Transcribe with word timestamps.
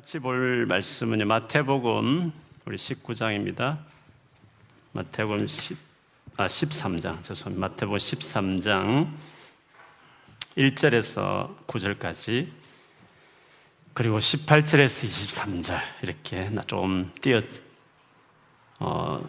같이 0.00 0.18
볼 0.18 0.64
말씀은 0.64 1.28
마태복음 1.28 2.32
우리 2.64 2.76
19장입니다. 2.78 3.76
마태복음 4.92 5.46
10, 5.46 5.76
아 6.38 6.46
13장 6.46 7.22
죄송합니다. 7.22 7.68
마태복음 7.68 7.98
13장 7.98 9.12
1절에서 10.56 11.54
9절까지 11.66 12.48
그리고 13.92 14.18
18절에서 14.20 15.06
23절 15.06 15.78
이렇게 16.02 16.50
좀 16.66 17.12
띄어 17.20 17.42
어, 18.78 19.22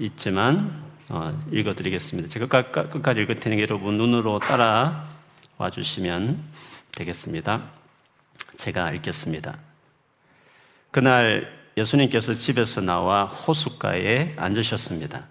있지만 0.00 0.82
어, 1.10 1.30
읽어드리겠습니다. 1.52 2.28
제가 2.28 2.72
끝까지 2.72 3.22
읽을 3.22 3.36
테니 3.36 3.62
여러분 3.62 3.96
눈으로 3.96 4.40
따라 4.40 5.08
와주시면 5.58 6.42
되겠습니다. 6.90 7.70
제가 8.56 8.90
읽겠습니다. 8.94 9.67
그날 10.98 11.48
예수님께서 11.76 12.34
집에서 12.34 12.80
나와 12.80 13.26
호숫가에 13.26 14.34
앉으셨습니다. 14.36 15.26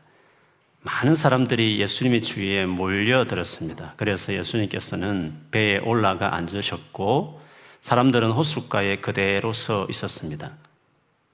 많은 0.81 1.17
사람들이 1.17 1.81
예수님의 1.81 2.21
주위에 2.21 2.65
몰려들었습니다. 2.65 3.95
그래서 3.97 4.33
예수님께서는 4.33 5.37
배에 5.51 5.79
올라가 5.79 6.35
앉으셨고 6.35 7.41
사람들은 7.81 8.31
호숫가에 8.31 9.01
그대로 9.01 9.51
서 9.51 9.85
있었습니다. 9.89 10.53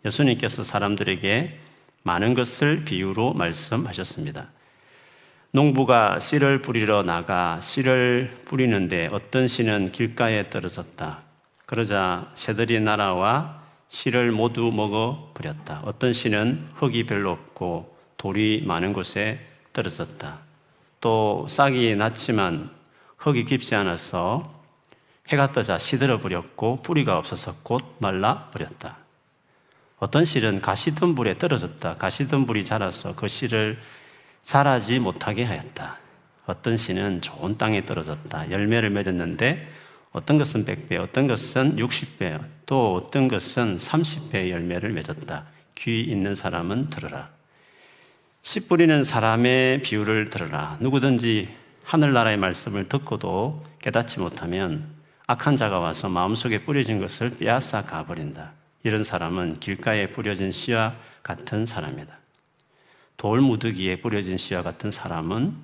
예수님께서 0.04 0.64
사람들에게 0.64 1.60
많은 2.02 2.34
것을 2.34 2.84
비유로 2.84 3.34
말씀하셨습니다. 3.34 4.48
농부가 5.52 6.18
씨를 6.18 6.64
뿌리러 6.64 7.04
나가 7.04 7.60
씨를 7.60 8.36
뿌리는데 8.46 9.10
어떤 9.12 9.48
씨는 9.48 9.92
길가에 9.92 10.50
떨어졌다. 10.50 11.20
그러자 11.68 12.32
새들이 12.34 12.80
날아와 12.80 13.62
씨를 13.94 14.32
모두 14.32 14.72
먹어 14.72 15.32
버렸다. 15.36 15.82
어떤 15.86 16.14
씨는 16.14 16.68
흙이 16.76 17.06
별로 17.06 17.32
없고 17.32 17.96
돌이 18.18 18.64
많은 18.66 18.92
곳에 18.92 19.40
떨어졌다. 19.72 20.40
또 21.00 21.46
싹이 21.48 21.96
났지만 21.96 22.72
흙이 23.18 23.46
깊지 23.46 23.76
않아서 23.76 24.52
해가 25.30 25.52
떠자 25.52 25.78
시들어 25.78 26.20
버렸고 26.20 26.82
뿌리가 26.82 27.20
없어서 27.20 27.56
곧 27.62 27.84
말라 28.00 28.50
버렸다. 28.52 28.98
어떤 30.00 30.26
씨는 30.26 30.60
가시덤불에 30.60 31.38
떨어졌다. 31.38 31.94
가시덤불이 31.96 32.66
자라서 32.66 33.14
그 33.16 33.28
씨를 33.28 33.80
자라지 34.42 34.98
못하게 34.98 35.44
하였다. 35.44 36.00
어떤 36.48 36.78
씨는 36.78 37.22
좋은 37.22 37.60
땅에 37.60 37.86
떨어졌다. 37.86 38.50
열매를 38.50 38.90
맺었는데 38.90 39.83
어떤 40.14 40.38
것은 40.38 40.64
100배, 40.64 41.02
어떤 41.02 41.28
것은 41.28 41.76
60배, 41.76 42.40
또 42.68 42.96
어떤 42.96 43.28
것은 43.28 43.78
30배의 43.78 44.52
열매를 44.52 44.92
맺었다. 44.92 45.46
귀 45.76 46.02
있는 46.02 46.36
사람은 46.36 46.92
들으라. 46.92 47.30
씨 48.44 48.68
뿌리는 48.68 49.04
사람의 49.04 49.82
비유를 49.82 50.30
들으라. 50.30 50.78
누구든지 50.80 51.50
하늘나라의 51.84 52.38
말씀을 52.38 52.88
듣고도 52.90 53.66
깨닫지 53.82 54.20
못하면 54.20 54.86
악한 55.26 55.58
자가 55.58 55.80
와서 55.80 56.10
마음속에 56.10 56.60
뿌려진 56.60 57.00
것을 57.00 57.32
빼앗아 57.38 57.84
가버린다. 57.86 58.52
이런 58.84 59.04
사람은 59.04 59.56
길가에 59.56 60.08
뿌려진 60.08 60.52
씨와 60.52 60.96
같은 61.24 61.66
사람이다. 61.66 62.20
돌 63.18 63.42
무더기에 63.42 64.02
뿌려진 64.02 64.38
씨와 64.38 64.62
같은 64.62 64.92
사람은 64.92 65.56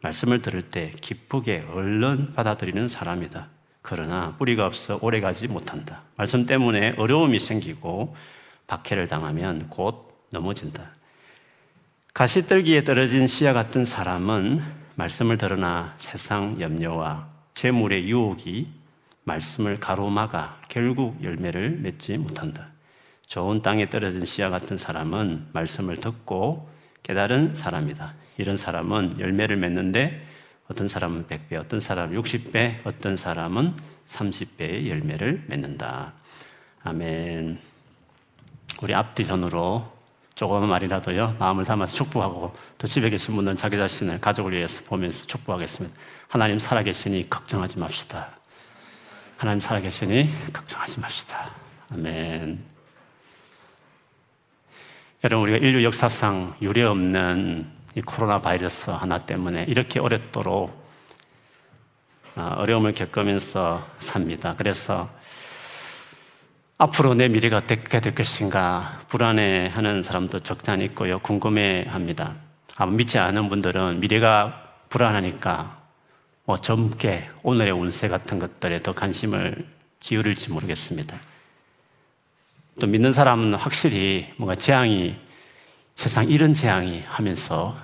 말씀을 0.00 0.40
들을 0.40 0.62
때 0.62 0.92
기쁘게 1.00 1.66
얼른 1.72 2.30
받아들이는 2.30 2.88
사람이다. 2.88 3.48
그러나 3.82 4.34
뿌리가 4.38 4.64
없어 4.64 4.98
오래 5.02 5.20
가지 5.20 5.48
못한다. 5.48 6.02
말씀 6.16 6.46
때문에 6.46 6.92
어려움이 6.96 7.38
생기고 7.38 8.16
박해를 8.66 9.08
당하면 9.08 9.68
곧 9.68 10.26
넘어진다. 10.30 10.92
가시떨기에 12.14 12.84
떨어진 12.84 13.26
씨와 13.26 13.52
같은 13.52 13.84
사람은 13.84 14.62
말씀을 14.94 15.36
들으나 15.36 15.94
세상 15.98 16.60
염려와 16.60 17.28
재물의 17.54 18.08
유혹이 18.08 18.68
말씀을 19.24 19.78
가로막아 19.80 20.60
결국 20.68 21.22
열매를 21.22 21.78
맺지 21.80 22.18
못한다. 22.18 22.68
좋은 23.26 23.62
땅에 23.62 23.88
떨어진 23.88 24.24
씨와 24.24 24.50
같은 24.50 24.76
사람은 24.76 25.48
말씀을 25.52 25.96
듣고 25.96 26.68
깨달은 27.02 27.54
사람이다. 27.54 28.14
이런 28.38 28.56
사람은 28.56 29.18
열매를 29.18 29.56
맺는데 29.56 30.26
어떤 30.72 30.88
사람은 30.88 31.26
100배, 31.26 31.60
어떤 31.60 31.80
사람은 31.80 32.20
60배, 32.22 32.78
어떤 32.84 33.14
사람은 33.14 33.74
30배의 34.06 34.88
열매를 34.88 35.44
맺는다. 35.46 36.14
아멘. 36.82 37.58
우리 38.80 38.94
앞뒤 38.94 39.26
전으로 39.26 39.92
조금만 40.34 40.70
말이라도요, 40.70 41.36
마음을 41.38 41.66
담아서 41.66 41.94
축복하고 41.94 42.56
또 42.78 42.86
집에 42.86 43.10
계신 43.10 43.36
분들은 43.36 43.58
자기 43.58 43.76
자신을 43.76 44.18
가족을 44.22 44.52
위해서 44.52 44.82
보면서 44.84 45.26
축복하겠습니다. 45.26 45.94
하나님 46.28 46.58
살아계시니 46.58 47.28
걱정하지 47.28 47.78
맙시다. 47.78 48.30
하나님 49.36 49.60
살아계시니 49.60 50.52
걱정하지 50.54 51.00
맙시다. 51.00 51.50
아멘. 51.90 52.64
여러분, 55.22 55.50
우리가 55.50 55.64
인류 55.64 55.84
역사상 55.84 56.56
유례 56.62 56.82
없는 56.82 57.81
이 57.94 58.00
코로나 58.00 58.38
바이러스 58.38 58.90
하나 58.90 59.18
때문에 59.18 59.66
이렇게 59.68 60.00
오랫도록 60.00 60.82
어, 62.34 62.54
어려움을 62.56 62.92
겪으면서 62.92 63.86
삽니다. 63.98 64.54
그래서 64.56 65.10
앞으로 66.78 67.14
내 67.14 67.28
미래가 67.28 67.58
어떻게 67.58 68.00
될 68.00 68.14
것인가 68.14 69.02
불안해하는 69.08 70.02
사람도 70.02 70.40
않 70.66 70.80
있고요. 70.80 71.18
궁금해합니다. 71.20 72.34
믿지 72.96 73.18
않은 73.18 73.48
분들은 73.48 74.00
미래가 74.00 74.62
불안하니까 74.88 75.82
뭐 76.44 76.60
젊게 76.60 77.28
오늘의 77.42 77.72
운세 77.72 78.08
같은 78.08 78.38
것들에 78.38 78.80
더 78.80 78.92
관심을 78.92 79.64
기울일지 80.00 80.50
모르겠습니다. 80.50 81.16
또 82.80 82.86
믿는 82.86 83.12
사람은 83.12 83.54
확실히 83.54 84.32
뭔가 84.36 84.54
재앙이 84.54 85.16
세상 86.02 86.28
이런 86.28 86.52
재앙이 86.52 87.04
하면서 87.06 87.78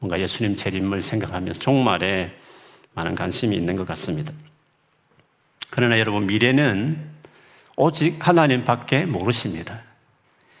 뭔가 0.00 0.18
예수님 0.18 0.56
재림을 0.56 1.02
생각하면서 1.02 1.60
종말에 1.60 2.36
많은 2.94 3.14
관심이 3.14 3.54
있는 3.54 3.76
것 3.76 3.86
같습니다. 3.86 4.32
그러나 5.70 6.00
여러분, 6.00 6.26
미래는 6.26 6.98
오직 7.76 8.26
하나님 8.26 8.64
밖에 8.64 9.04
모르십니다. 9.04 9.82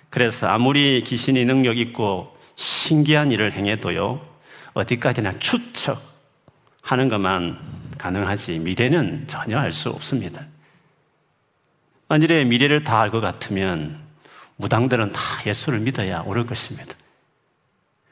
그래서 0.08 0.46
아무리 0.46 1.02
귀신이 1.04 1.44
능력 1.46 1.78
있고 1.78 2.38
신기한 2.54 3.32
일을 3.32 3.54
행해도요, 3.54 4.24
어디까지나 4.74 5.32
추측하는 5.32 7.08
것만 7.08 7.58
가능하지, 7.98 8.60
미래는 8.60 9.24
전혀 9.26 9.58
알 9.58 9.72
수 9.72 9.90
없습니다. 9.90 10.46
만일에 12.06 12.44
미래를 12.44 12.84
다 12.84 13.00
알 13.00 13.10
것 13.10 13.20
같으면 13.20 13.98
무당들은 14.58 15.10
다 15.10 15.20
예수를 15.44 15.80
믿어야 15.80 16.20
옳을 16.20 16.44
것입니다. 16.44 16.99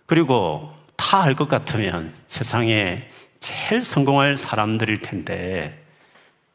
그리고 0.09 0.73
다 0.97 1.23
알 1.23 1.35
것 1.37 1.49
같으면 1.49 2.13
세상에 2.29 3.09
제일 3.41 3.85
성공할 3.85 4.37
사람들일 4.39 5.01
텐데 5.01 5.85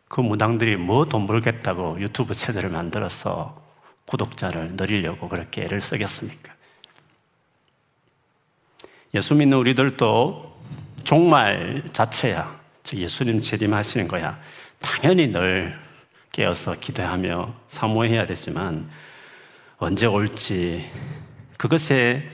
그 0.09 0.21
무당들이 0.21 0.75
뭐 0.75 1.05
돈 1.05 1.27
벌겠다고 1.27 2.01
유튜브 2.01 2.33
채널을 2.33 2.69
만들어서 2.71 3.61
구독자를 4.05 4.71
늘리려고 4.75 5.29
그렇게 5.29 5.63
애를 5.63 5.81
쓰겠습니까? 5.81 6.51
예수 9.13 9.35
믿는 9.35 9.57
우리들도 9.59 10.57
종말 11.03 11.83
자체야. 11.93 12.59
예수님 12.91 13.39
재림하시는 13.39 14.07
거야. 14.07 14.39
당연히 14.81 15.27
늘 15.27 15.79
깨어서 16.31 16.75
기도하며 16.79 17.53
사모해야 17.69 18.25
되지만 18.25 18.89
언제 19.77 20.07
올지 20.07 20.89
그것에 21.57 22.27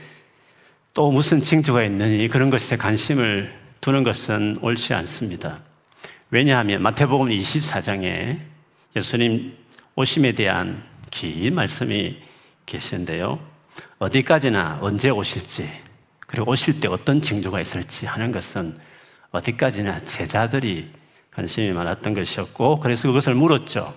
또 0.92 1.12
무슨 1.12 1.40
징조가 1.40 1.84
있느니 1.84 2.26
그런 2.28 2.50
것에 2.50 2.76
관심을 2.76 3.56
두는 3.80 4.02
것은 4.02 4.56
옳지 4.60 4.92
않습니다. 4.94 5.60
왜냐하면 6.30 6.82
마태복음 6.82 7.28
24장에 7.28 8.38
예수님 8.96 9.56
오심에 9.94 10.32
대한 10.32 10.82
긴 11.10 11.54
말씀이 11.54 12.18
계시는데요. 12.66 13.38
어디까지나 13.98 14.78
언제 14.80 15.10
오실지, 15.10 15.68
그리고 16.26 16.50
오실 16.50 16.80
때 16.80 16.88
어떤 16.88 17.20
징조가 17.20 17.60
있을지 17.60 18.06
하는 18.06 18.32
것은 18.32 18.76
어디까지나 19.30 20.00
제자들이 20.00 20.90
관심이 21.30 21.72
많았던 21.72 22.14
것이었고, 22.14 22.80
그래서 22.80 23.08
그것을 23.08 23.34
물었죠. 23.34 23.94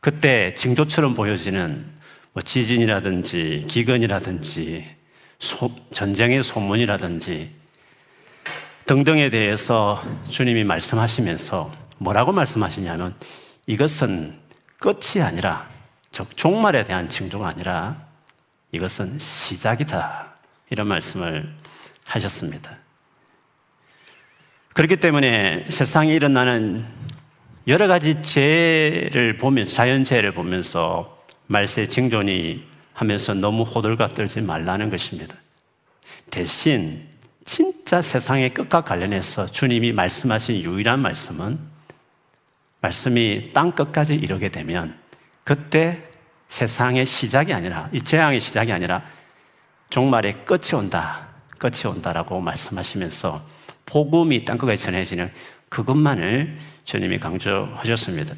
그때 0.00 0.54
징조처럼 0.54 1.14
보여지는 1.14 1.84
뭐 2.32 2.42
지진이라든지 2.42 3.64
기근이라든지 3.68 4.99
소, 5.40 5.70
전쟁의 5.92 6.42
소문이라든지 6.42 7.50
등등에 8.86 9.30
대해서 9.30 10.02
주님이 10.28 10.64
말씀하시면서 10.64 11.72
뭐라고 11.98 12.32
말씀하시냐면 12.32 13.14
이것은 13.66 14.38
끝이 14.78 15.22
아니라 15.22 15.68
즉 16.12 16.36
종말에 16.36 16.84
대한 16.84 17.08
징조가 17.08 17.48
아니라 17.48 17.96
이것은 18.72 19.18
시작이다. 19.18 20.34
이런 20.70 20.86
말씀을 20.86 21.52
하셨습니다. 22.06 22.76
그렇기 24.74 24.96
때문에 24.96 25.64
세상에 25.68 26.14
일어나는 26.14 26.84
여러 27.66 27.88
가지 27.88 28.22
재해를 28.22 29.36
보면서 29.36 29.74
자연재해를 29.74 30.32
보면서 30.32 31.24
말세 31.46 31.86
징조니 31.86 32.69
하면서 32.92 33.34
너무 33.34 33.62
호들갑 33.62 34.14
떨지 34.14 34.40
말라는 34.40 34.90
것입니다. 34.90 35.34
대신 36.30 37.06
진짜 37.44 38.02
세상의 38.02 38.50
끝과 38.50 38.82
관련해서 38.82 39.46
주님이 39.46 39.92
말씀하신 39.92 40.62
유일한 40.62 41.00
말씀은 41.00 41.58
말씀이 42.80 43.50
땅 43.52 43.72
끝까지 43.72 44.14
이르게 44.14 44.50
되면 44.50 44.96
그때 45.44 46.02
세상의 46.48 47.06
시작이 47.06 47.52
아니라 47.52 47.88
이 47.92 48.00
재앙의 48.00 48.40
시작이 48.40 48.72
아니라 48.72 49.02
종말의 49.90 50.44
끝이 50.44 50.74
온다. 50.74 51.28
끝이 51.58 51.86
온다라고 51.86 52.40
말씀하시면서 52.40 53.44
복음이 53.86 54.44
땅 54.44 54.56
끝까지 54.56 54.82
전해지는 54.82 55.32
그것만을 55.68 56.56
주님이 56.84 57.18
강조하셨습니다. 57.18 58.34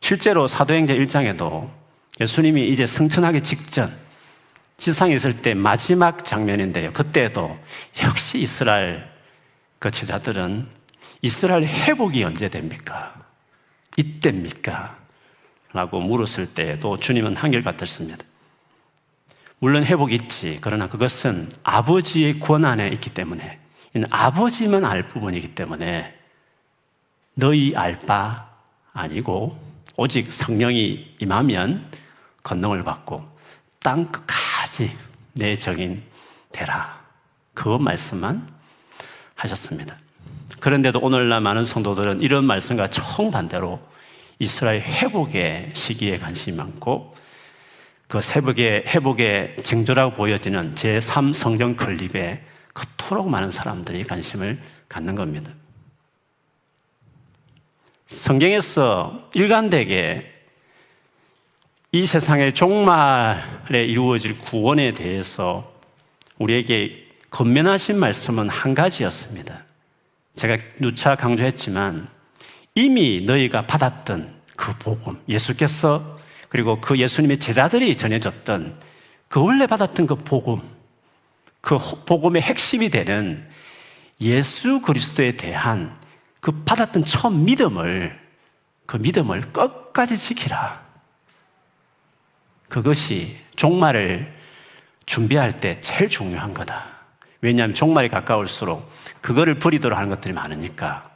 실제로 0.00 0.46
사도행전 0.46 0.98
1장에도 0.98 1.70
예수님이 2.20 2.68
이제 2.68 2.86
승천하기 2.86 3.42
직전 3.42 3.96
지상에 4.76 5.14
있을 5.14 5.42
때 5.42 5.54
마지막 5.54 6.24
장면인데요. 6.24 6.92
그때도 6.92 7.58
역시 8.02 8.38
이스라엘 8.38 9.08
그 9.78 9.90
제자들은 9.90 10.66
이스라엘 11.22 11.64
회복이 11.64 12.22
언제 12.24 12.48
됩니까? 12.48 13.14
이때입니까? 13.96 14.98
라고 15.72 16.00
물었을 16.00 16.52
때에도 16.52 16.96
주님은 16.96 17.36
한결같았습니다. 17.36 18.24
물론 19.58 19.84
회복이 19.84 20.14
있지. 20.14 20.58
그러나 20.60 20.88
그것은 20.88 21.50
아버지의 21.62 22.40
권 22.40 22.64
안에 22.64 22.88
있기 22.88 23.10
때문에, 23.10 23.60
아버지만 24.10 24.84
알 24.84 25.08
부분이기 25.08 25.54
때문에 25.54 26.18
너희 27.34 27.74
알 27.76 27.98
바 28.00 28.50
아니고 28.92 29.58
오직 29.96 30.32
성령이 30.32 31.16
임하면 31.20 31.88
건능을 32.42 32.84
받고 32.84 33.24
땅 33.80 34.06
끝까지 34.06 34.96
내 35.34 35.56
정인 35.56 36.02
되라. 36.50 37.00
그 37.54 37.68
말씀만 37.68 38.48
하셨습니다. 39.34 39.96
그런데도 40.60 41.00
오늘날 41.00 41.40
많은 41.40 41.64
성도들은 41.64 42.20
이런 42.20 42.44
말씀과 42.44 42.88
정반대로 42.88 43.80
이스라엘 44.38 44.80
회복의 44.80 45.70
시기에 45.72 46.18
관심이 46.18 46.56
많고 46.56 47.14
그 48.08 48.20
회복의, 48.20 48.84
회복의 48.86 49.56
징조라고 49.62 50.14
보여지는 50.14 50.74
제3 50.74 51.32
성경 51.32 51.74
클립에 51.74 52.44
그토록 52.74 53.28
많은 53.28 53.50
사람들이 53.50 54.04
관심을 54.04 54.60
갖는 54.88 55.14
겁니다. 55.14 55.50
성경에서 58.06 59.30
일관되게 59.34 60.41
이 61.94 62.06
세상의 62.06 62.54
종말에 62.54 63.84
이루어질 63.84 64.32
구원에 64.40 64.92
대해서 64.92 65.70
우리에게 66.38 67.06
건면하신 67.28 67.98
말씀은 67.98 68.48
한 68.48 68.74
가지였습니다. 68.74 69.66
제가 70.34 70.56
누차 70.78 71.16
강조했지만 71.16 72.08
이미 72.74 73.20
너희가 73.26 73.62
받았던 73.62 74.40
그 74.56 74.74
복음, 74.78 75.20
예수께서 75.28 76.18
그리고 76.48 76.80
그 76.80 76.98
예수님의 76.98 77.38
제자들이 77.38 77.94
전해줬던 77.94 78.80
그 79.28 79.44
원래 79.44 79.66
받았던 79.66 80.06
그 80.06 80.14
복음, 80.14 80.62
그 81.60 81.76
복음의 82.06 82.40
핵심이 82.40 82.88
되는 82.88 83.46
예수 84.22 84.80
그리스도에 84.80 85.36
대한 85.36 85.94
그 86.40 86.52
받았던 86.64 87.04
처음 87.04 87.44
믿음을, 87.44 88.18
그 88.86 88.96
믿음을 88.96 89.52
끝까지 89.52 90.16
지키라. 90.16 90.81
그것이 92.72 93.36
종말을 93.54 94.34
준비할 95.04 95.60
때 95.60 95.78
제일 95.82 96.08
중요한 96.08 96.54
거다. 96.54 96.86
왜냐하면 97.42 97.74
종말이 97.74 98.08
가까울수록 98.08 98.90
그거를 99.20 99.58
버리도록 99.58 99.98
하는 99.98 100.08
것들이 100.08 100.32
많으니까. 100.32 101.10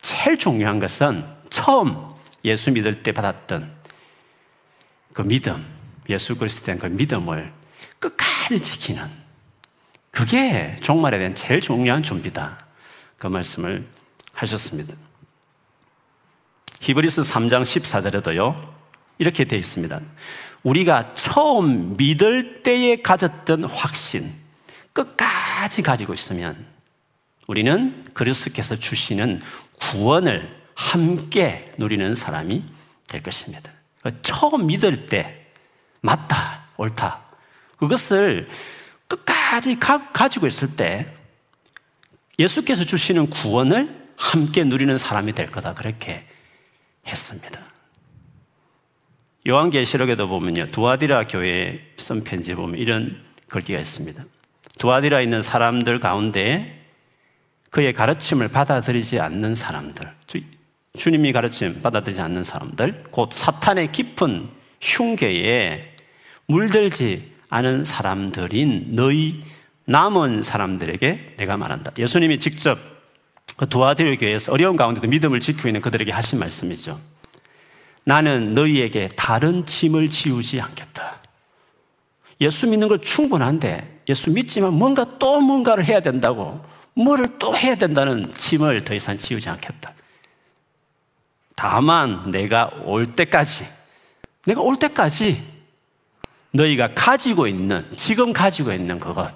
제일 0.00 0.38
중요한 0.38 0.80
것은 0.80 1.26
처음 1.50 2.08
예수 2.46 2.70
믿을 2.70 3.02
때 3.02 3.12
받았던 3.12 3.70
그 5.12 5.20
믿음, 5.20 5.66
예수 6.08 6.38
그리스도에 6.38 6.64
대한 6.64 6.78
그 6.78 6.86
믿음을 6.86 7.52
끝까지 7.98 8.62
지키는 8.62 9.06
그게 10.10 10.74
종말에 10.80 11.18
대한 11.18 11.34
제일 11.34 11.60
중요한 11.60 12.02
준비다. 12.02 12.64
그 13.18 13.26
말씀을 13.26 13.86
하셨습니다. 14.32 14.94
히브리스 16.80 17.20
3장 17.20 17.60
14절에도요, 17.60 18.83
이렇게 19.18 19.44
되어 19.44 19.58
있습니다. 19.58 20.00
우리가 20.62 21.14
처음 21.14 21.96
믿을 21.96 22.62
때에 22.62 22.96
가졌던 22.96 23.64
확신, 23.64 24.32
끝까지 24.92 25.82
가지고 25.82 26.14
있으면 26.14 26.66
우리는 27.46 28.04
그리스도께서 28.14 28.76
주시는 28.76 29.40
구원을 29.78 30.62
함께 30.74 31.66
누리는 31.78 32.14
사람이 32.14 32.64
될 33.06 33.22
것입니다. 33.22 33.70
처음 34.22 34.66
믿을 34.66 35.06
때 35.06 35.46
맞다, 36.00 36.66
옳다. 36.76 37.20
그것을 37.76 38.48
끝까지 39.06 39.78
가, 39.78 40.10
가지고 40.12 40.46
있을 40.46 40.76
때 40.76 41.12
예수께서 42.38 42.84
주시는 42.84 43.30
구원을 43.30 44.04
함께 44.16 44.64
누리는 44.64 44.96
사람이 44.98 45.32
될 45.32 45.46
거다. 45.46 45.74
그렇게 45.74 46.26
했습니다. 47.06 47.73
요한계시록에도 49.46 50.28
보면요. 50.28 50.66
두아디라 50.66 51.26
교회에 51.26 51.80
쓴 51.98 52.24
편지에 52.24 52.54
보면 52.54 52.78
이런 52.78 53.20
글귀가 53.48 53.78
있습니다. 53.78 54.24
두아디라 54.78 55.20
있는 55.20 55.42
사람들 55.42 56.00
가운데 56.00 56.80
그의 57.70 57.92
가르침을 57.92 58.48
받아들이지 58.48 59.20
않는 59.20 59.54
사람들, 59.54 60.10
주, 60.96 61.10
님이 61.10 61.32
가르침 61.32 61.82
받아들이지 61.82 62.20
않는 62.20 62.44
사람들, 62.44 63.04
곧 63.10 63.32
사탄의 63.32 63.92
깊은 63.92 64.48
흉계에 64.80 65.94
물들지 66.46 67.32
않은 67.50 67.84
사람들인 67.84 68.94
너희 68.94 69.42
남은 69.86 70.42
사람들에게 70.42 71.34
내가 71.36 71.56
말한다. 71.56 71.92
예수님이 71.98 72.38
직접 72.38 72.78
그 73.56 73.68
두아디라 73.68 74.16
교회에서 74.16 74.52
어려운 74.52 74.76
가운데도 74.76 75.06
믿음을 75.08 75.40
지키고 75.40 75.68
있는 75.68 75.80
그들에게 75.80 76.10
하신 76.10 76.38
말씀이죠. 76.38 76.98
나는 78.04 78.54
너희에게 78.54 79.08
다른 79.16 79.64
짐을 79.66 80.08
지우지 80.08 80.60
않겠다. 80.60 81.20
예수 82.40 82.66
믿는 82.66 82.88
걸 82.88 83.00
충분한데 83.00 84.02
예수 84.08 84.30
믿지만 84.30 84.74
뭔가 84.74 85.18
또 85.18 85.40
뭔가를 85.40 85.84
해야 85.84 86.00
된다고 86.00 86.64
뭐를 86.94 87.38
또 87.38 87.56
해야 87.56 87.74
된다는 87.74 88.28
짐을 88.32 88.84
더 88.84 88.94
이상 88.94 89.16
지우지 89.16 89.48
않겠다. 89.48 89.94
다만 91.56 92.30
내가 92.30 92.70
올 92.84 93.06
때까지, 93.06 93.66
내가 94.46 94.60
올 94.60 94.78
때까지 94.78 95.42
너희가 96.52 96.94
가지고 96.94 97.46
있는, 97.46 97.88
지금 97.96 98.32
가지고 98.32 98.72
있는 98.72 99.00
그것, 99.00 99.34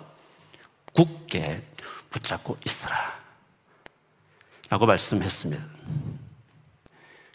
굳게 0.92 1.62
붙잡고 2.10 2.58
있어라. 2.64 3.18
라고 4.68 4.86
말씀했습니다. 4.86 5.64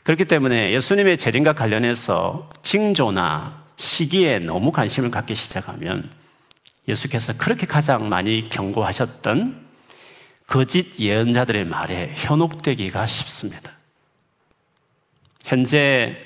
그렇기 0.03 0.25
때문에 0.25 0.73
예수님의 0.73 1.17
재림과 1.17 1.53
관련해서 1.53 2.49
징조나 2.61 3.63
시기에 3.77 4.39
너무 4.39 4.71
관심을 4.71 5.09
갖기 5.09 5.33
시작하면 5.33 6.09
예수께서 6.87 7.33
그렇게 7.37 7.65
가장 7.65 8.09
많이 8.09 8.47
경고하셨던 8.49 9.63
거짓 10.45 10.99
예언자들의 10.99 11.65
말에 11.65 12.13
현혹되기가 12.17 13.05
쉽습니다. 13.05 13.71
현재 15.45 16.21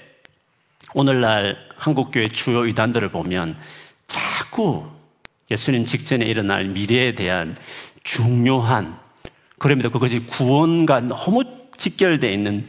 오늘날 0.96 1.58
한국교회 1.76 2.30
주요 2.30 2.66
이단들을 2.66 3.10
보면 3.12 3.58
자꾸 4.08 4.90
예수님 5.52 5.86
직전에 5.86 6.26
일어날 6.26 6.66
미래에 6.66 7.14
대한 7.14 7.56
중요한 8.04 9.00
그럽니다. 9.60 9.90
그것이 9.90 10.26
구원과 10.26 11.02
너무 11.02 11.44
직결되어 11.78 12.32
있는 12.32 12.68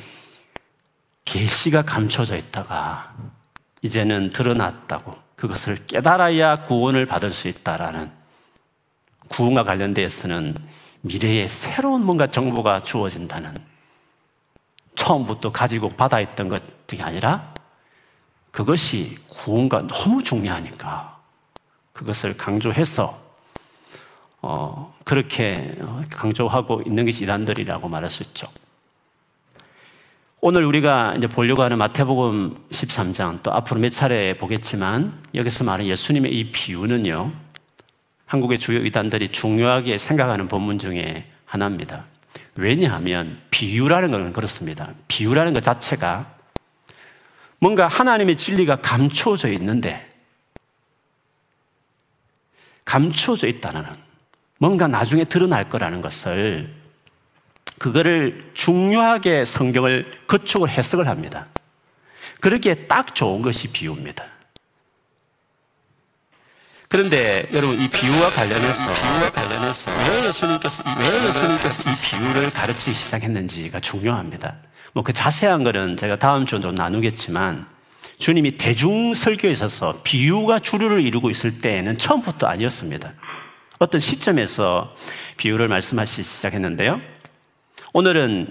계시가 1.28 1.82
감춰져 1.82 2.36
있다가 2.36 3.14
이제는 3.82 4.30
드러났다고 4.30 5.14
그것을 5.36 5.86
깨달아야 5.86 6.64
구원을 6.64 7.04
받을 7.04 7.30
수 7.30 7.48
있다라는 7.48 8.10
구원과 9.28 9.64
관련돼서는 9.64 10.56
미래에 11.02 11.46
새로운 11.48 12.02
뭔가 12.06 12.26
정보가 12.26 12.82
주어진다는 12.82 13.54
처음부터 14.94 15.52
가지고 15.52 15.90
받아 15.90 16.18
있던 16.20 16.48
것이 16.48 17.02
아니라 17.02 17.52
그것이 18.50 19.18
구원과 19.28 19.86
너무 19.86 20.24
중요하니까 20.24 21.20
그것을 21.92 22.38
강조해서 22.38 23.20
어, 24.40 24.96
그렇게 25.04 25.76
강조하고 26.10 26.84
있는 26.86 27.04
것이 27.04 27.24
이단들이라고 27.24 27.86
말할 27.86 28.08
수 28.08 28.22
있죠. 28.22 28.48
오늘 30.40 30.64
우리가 30.64 31.14
이제 31.16 31.26
보려고 31.26 31.62
하는 31.62 31.78
마태복음 31.78 32.68
13장 32.70 33.42
또 33.42 33.52
앞으로 33.52 33.80
몇 33.80 33.90
차례 33.90 34.34
보겠지만 34.34 35.12
여기서 35.34 35.64
말하는 35.64 35.86
예수님의 35.86 36.32
이 36.32 36.52
비유는요. 36.52 37.32
한국의 38.24 38.60
주요 38.60 38.78
이단들이 38.78 39.30
중요하게 39.30 39.98
생각하는 39.98 40.46
본문 40.46 40.78
중에 40.78 41.28
하나입니다. 41.44 42.04
왜냐하면 42.54 43.40
비유라는 43.50 44.12
것은 44.12 44.32
그렇습니다. 44.32 44.92
비유라는 45.08 45.54
것 45.54 45.62
자체가 45.62 46.32
뭔가 47.58 47.88
하나님의 47.88 48.36
진리가 48.36 48.76
감춰져 48.76 49.48
있는데 49.48 50.08
감춰져 52.84 53.48
있다는 53.48 53.84
뭔가 54.58 54.86
나중에 54.86 55.24
드러날 55.24 55.68
거라는 55.68 56.00
것을 56.00 56.77
그거를 57.78 58.50
중요하게 58.54 59.44
성경을 59.44 60.10
거축을 60.26 60.68
해석을 60.68 61.06
합니다. 61.08 61.46
그렇게 62.40 62.86
딱 62.86 63.14
좋은 63.14 63.42
것이 63.42 63.68
비유입니다. 63.68 64.24
그런데 66.88 67.46
여러분 67.52 67.78
이 67.78 67.88
비유와 67.88 68.30
관련해서 68.30 68.94
비유와 68.94 69.30
관련해서 69.30 69.90
왜 69.90 70.28
예수님께서 70.28 70.82
왜 70.98 71.28
예수님께서 71.28 71.90
이 71.90 71.94
비유를 72.02 72.50
가르치기 72.50 72.94
시작했는지가 72.94 73.80
중요합니다. 73.80 74.56
뭐 74.94 75.04
그 75.04 75.12
자세한 75.12 75.62
거는 75.62 75.96
제가 75.96 76.16
다음 76.18 76.46
주도 76.46 76.72
나누겠지만 76.72 77.66
주님이 78.18 78.56
대중 78.56 79.14
설교에 79.14 79.50
있어서 79.52 79.94
비유가 80.02 80.58
주류를 80.58 81.02
이루고 81.02 81.30
있을 81.30 81.60
때에는 81.60 81.98
처음부터 81.98 82.46
아니었습니다. 82.46 83.12
어떤 83.78 84.00
시점에서 84.00 84.94
비유를 85.36 85.68
말씀하시기 85.68 86.22
시작했는데요. 86.22 87.00
오늘은 87.98 88.46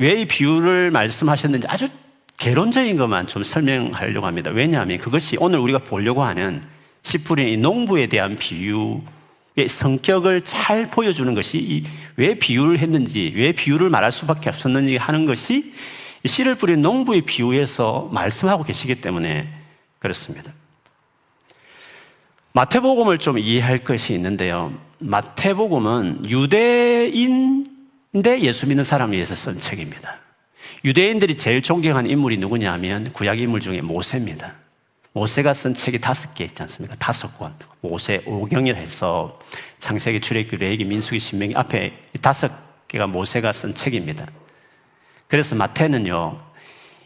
왜 0.00 0.20
이 0.20 0.24
비유를 0.24 0.90
말씀하셨는지 0.90 1.68
아주 1.70 1.88
개론적인 2.38 2.96
것만 2.96 3.28
좀 3.28 3.44
설명하려고 3.44 4.26
합니다. 4.26 4.50
왜냐하면 4.50 4.98
그것이 4.98 5.36
오늘 5.38 5.60
우리가 5.60 5.78
보려고 5.78 6.24
하는 6.24 6.60
이 7.38 7.56
농부에 7.56 8.08
대한 8.08 8.34
비유의 8.34 9.68
성격을 9.68 10.42
잘 10.42 10.90
보여주는 10.90 11.32
것이 11.34 11.84
왜 12.16 12.34
비유를 12.34 12.80
했는지, 12.80 13.32
왜 13.36 13.52
비유를 13.52 13.90
말할 13.90 14.10
수밖에 14.10 14.48
없었는지 14.50 14.96
하는 14.96 15.24
것이 15.24 15.72
씨를 16.24 16.56
뿌린 16.56 16.82
농부의 16.82 17.20
비유에서 17.20 18.08
말씀하고 18.12 18.64
계시기 18.64 18.96
때문에 18.96 19.48
그렇습니다. 20.00 20.52
마태복음을 22.54 23.18
좀 23.18 23.38
이해할 23.38 23.78
것이 23.78 24.14
있는데요. 24.14 24.76
마태복음은 24.98 26.28
유대인 26.28 27.67
근데 28.18 28.40
예수 28.40 28.66
믿는 28.66 28.82
사람을 28.82 29.14
위해서 29.14 29.36
쓴 29.36 29.60
책입니다. 29.60 30.18
유대인들이 30.84 31.36
제일 31.36 31.62
존경하는 31.62 32.10
인물이 32.10 32.38
누구냐면 32.38 33.04
구약 33.12 33.38
인물 33.38 33.60
중에 33.60 33.80
모세입니다. 33.80 34.56
모세가 35.12 35.54
쓴 35.54 35.72
책이 35.72 36.00
다섯 36.00 36.34
개 36.34 36.42
있지 36.42 36.60
않습니까? 36.62 36.96
다섯 36.96 37.38
권. 37.38 37.54
모세 37.80 38.20
오경이라 38.26 38.76
해서 38.76 39.38
창세기, 39.78 40.20
출애굽기, 40.20 40.56
레위기, 40.56 40.84
민수기, 40.84 41.20
신명기 41.20 41.56
앞에 41.56 41.92
다섯 42.20 42.50
개가 42.88 43.06
모세가 43.06 43.52
쓴 43.52 43.72
책입니다. 43.72 44.26
그래서 45.28 45.54
마태는요, 45.54 46.40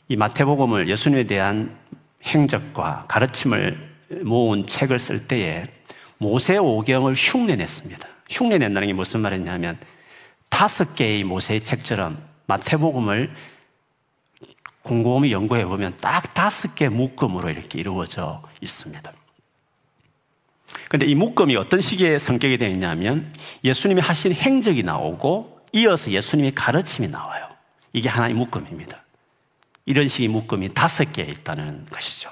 이 0.09 0.16
마태복음을 0.16 0.88
예수님에 0.88 1.25
대한 1.25 1.76
행적과 2.25 3.04
가르침을 3.07 3.97
모은 4.25 4.64
책을 4.64 4.99
쓸 4.99 5.26
때에 5.26 5.64
모세 6.16 6.57
오경을 6.57 7.12
흉내냈습니다. 7.12 8.09
흉내낸다는 8.31 8.88
게 8.88 8.95
무슨 8.95 9.21
말이냐면 9.21 9.78
다섯 10.52 10.94
개의 10.94 11.25
모세의 11.25 11.64
책처럼 11.64 12.23
마태복음을 12.47 13.35
곰곰이 14.82 15.32
연구해 15.32 15.64
보면 15.64 15.97
딱 15.97 16.35
다섯 16.35 16.75
개 16.75 16.90
묶음으로 16.90 17.49
이렇게 17.49 17.80
이루어져 17.80 18.42
있습니다. 18.61 19.12
근데 20.90 21.06
이 21.06 21.14
묶음이 21.14 21.56
어떤 21.56 21.80
식의 21.80 22.21
성격이 22.21 22.59
되어 22.59 22.68
있냐면 22.68 23.32
예수님이 23.64 24.02
하신 24.02 24.35
행적이 24.35 24.82
나오고 24.82 25.62
이어서 25.73 26.11
예수님의 26.11 26.52
가르침이 26.52 27.09
나와요. 27.09 27.49
이게 27.94 28.11
하나의 28.11 28.35
묶음입니다. 28.35 29.02
이런 29.87 30.06
식의 30.06 30.28
묶음이 30.28 30.68
다섯 30.75 31.11
개 31.12 31.23
있다는 31.23 31.87
것이죠. 31.87 32.30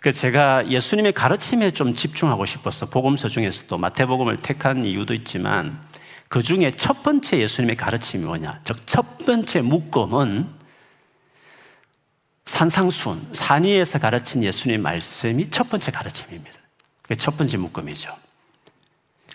그 0.00 0.12
제가 0.12 0.68
예수님의 0.68 1.14
가르침에 1.14 1.70
좀 1.70 1.94
집중하고 1.94 2.44
싶어서 2.44 2.86
복음서 2.90 3.30
중에서도 3.30 3.78
마태복음을 3.78 4.36
택한 4.36 4.84
이유도 4.84 5.14
있지만 5.14 5.82
그 6.28 6.42
중에 6.42 6.70
첫 6.72 7.02
번째 7.02 7.38
예수님의 7.38 7.76
가르침이 7.76 8.24
뭐냐? 8.24 8.60
즉, 8.64 8.86
첫 8.86 9.18
번째 9.18 9.60
묶음은 9.60 10.48
산상순, 12.44 13.28
산 13.32 13.64
위에서 13.64 13.98
가르친 13.98 14.42
예수님의 14.42 14.78
말씀이 14.78 15.50
첫 15.50 15.68
번째 15.70 15.90
가르침입니다. 15.90 16.58
첫 17.18 17.36
번째 17.36 17.56
묶음이죠. 17.58 18.16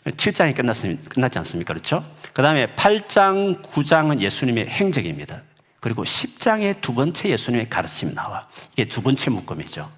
7장이 0.05 0.55
끝났, 0.55 0.77
끝났지 1.10 1.38
않습니까? 1.39 1.74
그렇죠? 1.74 2.05
그 2.34 2.41
다음에 2.41 2.74
8장, 2.75 3.62
9장은 3.72 4.22
예수님의 4.22 4.67
행적입니다. 4.67 5.43
그리고 5.79 6.03
10장의 6.03 6.81
두 6.81 6.93
번째 6.93 7.29
예수님의 7.29 7.69
가르침이 7.69 8.13
나와. 8.13 8.48
이게 8.74 8.86
두 8.86 9.01
번째 9.01 9.29
묶음이죠. 9.31 9.89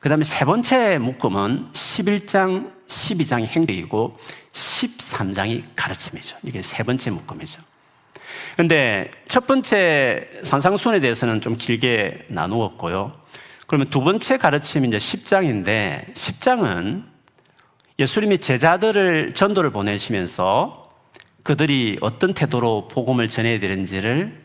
그 0.00 0.08
다음에 0.08 0.24
세 0.24 0.44
번째 0.44 0.98
묶음은 0.98 1.72
11장, 1.72 2.72
12장이 2.98 3.46
행적이고 3.46 4.16
13장이 4.52 5.64
가르침이죠. 5.76 6.36
이게 6.42 6.62
세 6.62 6.82
번째 6.82 7.10
묶음이죠. 7.10 7.60
근데 8.56 9.10
첫 9.28 9.46
번째 9.46 10.28
산상순에 10.42 11.00
대해서는 11.00 11.40
좀 11.40 11.54
길게 11.54 12.26
나누었고요. 12.28 13.12
그러면 13.66 13.86
두 13.88 14.00
번째 14.02 14.36
가르침이 14.36 14.88
이제 14.88 14.98
10장인데 14.98 16.12
10장은 16.14 17.04
예수님이 17.98 18.38
제자들을 18.38 19.32
전도를 19.34 19.70
보내시면서 19.70 20.90
그들이 21.42 21.98
어떤 22.00 22.32
태도로 22.32 22.88
복음을 22.88 23.28
전해야 23.28 23.58
되는지를 23.58 24.42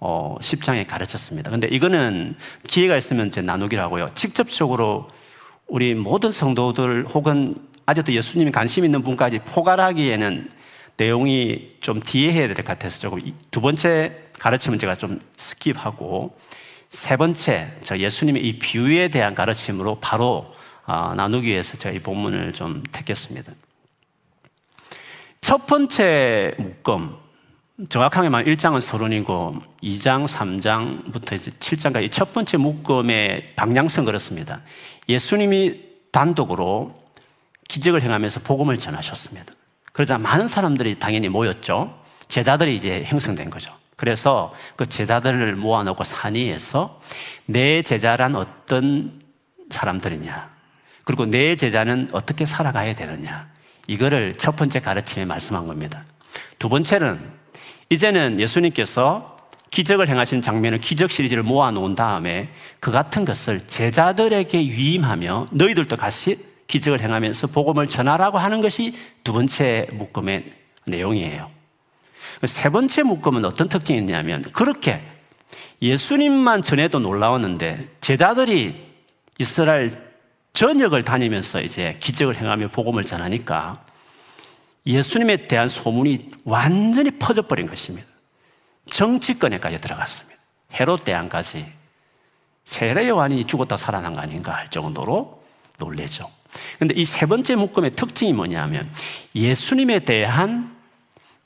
어, 0.00 0.36
10장에 0.40 0.86
가르쳤습니다. 0.86 1.50
근데 1.50 1.66
이거는 1.68 2.34
기회가 2.66 2.96
있으면 2.96 3.28
이제 3.28 3.42
나누기로 3.42 3.82
하고요. 3.82 4.06
직접적으로 4.14 5.08
우리 5.66 5.94
모든 5.94 6.30
성도들 6.30 7.06
혹은 7.06 7.56
아직도 7.88 8.12
예수님이 8.12 8.50
관심 8.50 8.84
있는 8.84 9.00
분까지 9.00 9.38
포괄하기에는 9.38 10.50
내용이 10.98 11.76
좀 11.80 12.00
뒤에 12.00 12.32
해야 12.32 12.46
될 12.46 12.54
것 12.54 12.66
같아서 12.66 13.00
조금 13.00 13.18
두 13.50 13.62
번째 13.62 14.14
가르침은 14.38 14.78
제가 14.78 14.94
좀 14.94 15.18
스킵하고 15.38 16.32
세 16.90 17.16
번째 17.16 17.72
저 17.80 17.96
예수님의 17.96 18.44
이 18.44 18.58
비유에 18.58 19.08
대한 19.08 19.34
가르침으로 19.34 19.94
바로 20.02 20.52
어, 20.84 21.14
나누기 21.16 21.48
위해서 21.48 21.78
제가 21.78 21.96
이 21.96 21.98
본문을 22.00 22.52
좀 22.52 22.82
택했습니다. 22.92 23.54
첫 25.40 25.64
번째 25.64 26.52
묶음 26.58 27.16
정확하게 27.88 28.28
말하면 28.28 28.54
1장은 28.54 28.82
서론이고 28.82 29.62
2장, 29.82 30.26
3장부터 30.26 31.36
이제 31.36 31.50
7장까지 31.52 32.12
첫 32.12 32.34
번째 32.34 32.58
묶음의 32.58 33.54
방향성 33.56 34.04
그렇습니다. 34.04 34.60
예수님이 35.08 35.80
단독으로 36.12 37.07
기적을 37.68 38.02
행하면서 38.02 38.40
복음을 38.40 38.76
전하셨습니다. 38.78 39.52
그러자 39.92 40.18
많은 40.18 40.48
사람들이 40.48 40.98
당연히 40.98 41.28
모였죠. 41.28 42.02
제자들이 42.28 42.74
이제 42.74 43.04
형성된 43.04 43.50
거죠. 43.50 43.72
그래서 43.96 44.54
그 44.76 44.86
제자들을 44.86 45.56
모아놓고 45.56 46.04
산위에서 46.04 47.00
내 47.46 47.82
제자란 47.82 48.36
어떤 48.36 49.20
사람들이냐. 49.70 50.50
그리고 51.04 51.26
내 51.26 51.56
제자는 51.56 52.10
어떻게 52.12 52.46
살아가야 52.46 52.94
되느냐. 52.94 53.48
이거를 53.86 54.34
첫 54.34 54.56
번째 54.56 54.80
가르침에 54.80 55.24
말씀한 55.24 55.66
겁니다. 55.66 56.04
두 56.58 56.68
번째는 56.68 57.32
이제는 57.90 58.38
예수님께서 58.38 59.36
기적을 59.70 60.08
행하신 60.08 60.42
장면을 60.42 60.78
기적 60.78 61.10
시리즈를 61.10 61.42
모아 61.42 61.70
놓은 61.70 61.94
다음에 61.94 62.50
그 62.80 62.90
같은 62.90 63.24
것을 63.24 63.66
제자들에게 63.66 64.58
위임하며 64.58 65.48
너희들도 65.50 65.96
같이 65.96 66.47
기적을 66.68 67.00
행하면서 67.00 67.48
복음을 67.48 67.86
전하라고 67.86 68.38
하는 68.38 68.60
것이 68.60 68.94
두 69.24 69.32
번째 69.32 69.88
묶음의 69.92 70.52
내용이에요. 70.86 71.50
세 72.44 72.68
번째 72.68 73.02
묶음은 73.02 73.44
어떤 73.44 73.68
특징이 73.68 73.98
있냐면 73.98 74.42
그렇게 74.52 75.02
예수님만 75.82 76.62
전해도 76.62 77.00
놀라웠는데 77.00 77.88
제자들이 78.00 78.86
이스라엘 79.38 80.08
전역을 80.52 81.04
다니면서 81.04 81.62
이제 81.62 81.94
기적을 82.00 82.36
행하며 82.36 82.68
복음을 82.68 83.02
전하니까 83.04 83.84
예수님에 84.86 85.46
대한 85.46 85.68
소문이 85.68 86.30
완전히 86.44 87.10
퍼져버린 87.12 87.66
것입니다. 87.66 88.06
정치권에까지 88.90 89.80
들어갔습니다. 89.80 90.38
헤롯 90.74 91.04
대왕까지 91.04 91.66
세례 92.64 93.08
요한이 93.08 93.44
죽었다 93.44 93.76
살아난 93.76 94.14
거 94.14 94.20
아닌가 94.20 94.52
할 94.52 94.70
정도로 94.70 95.42
놀래죠. 95.78 96.37
근데 96.78 96.94
이 96.96 97.04
세 97.04 97.26
번째 97.26 97.56
묶음의 97.56 97.90
특징이 97.92 98.32
뭐냐면 98.32 98.90
예수님에 99.34 100.00
대한 100.00 100.76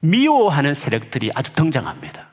미워하는 0.00 0.74
세력들이 0.74 1.30
아주 1.34 1.52
등장합니다. 1.52 2.28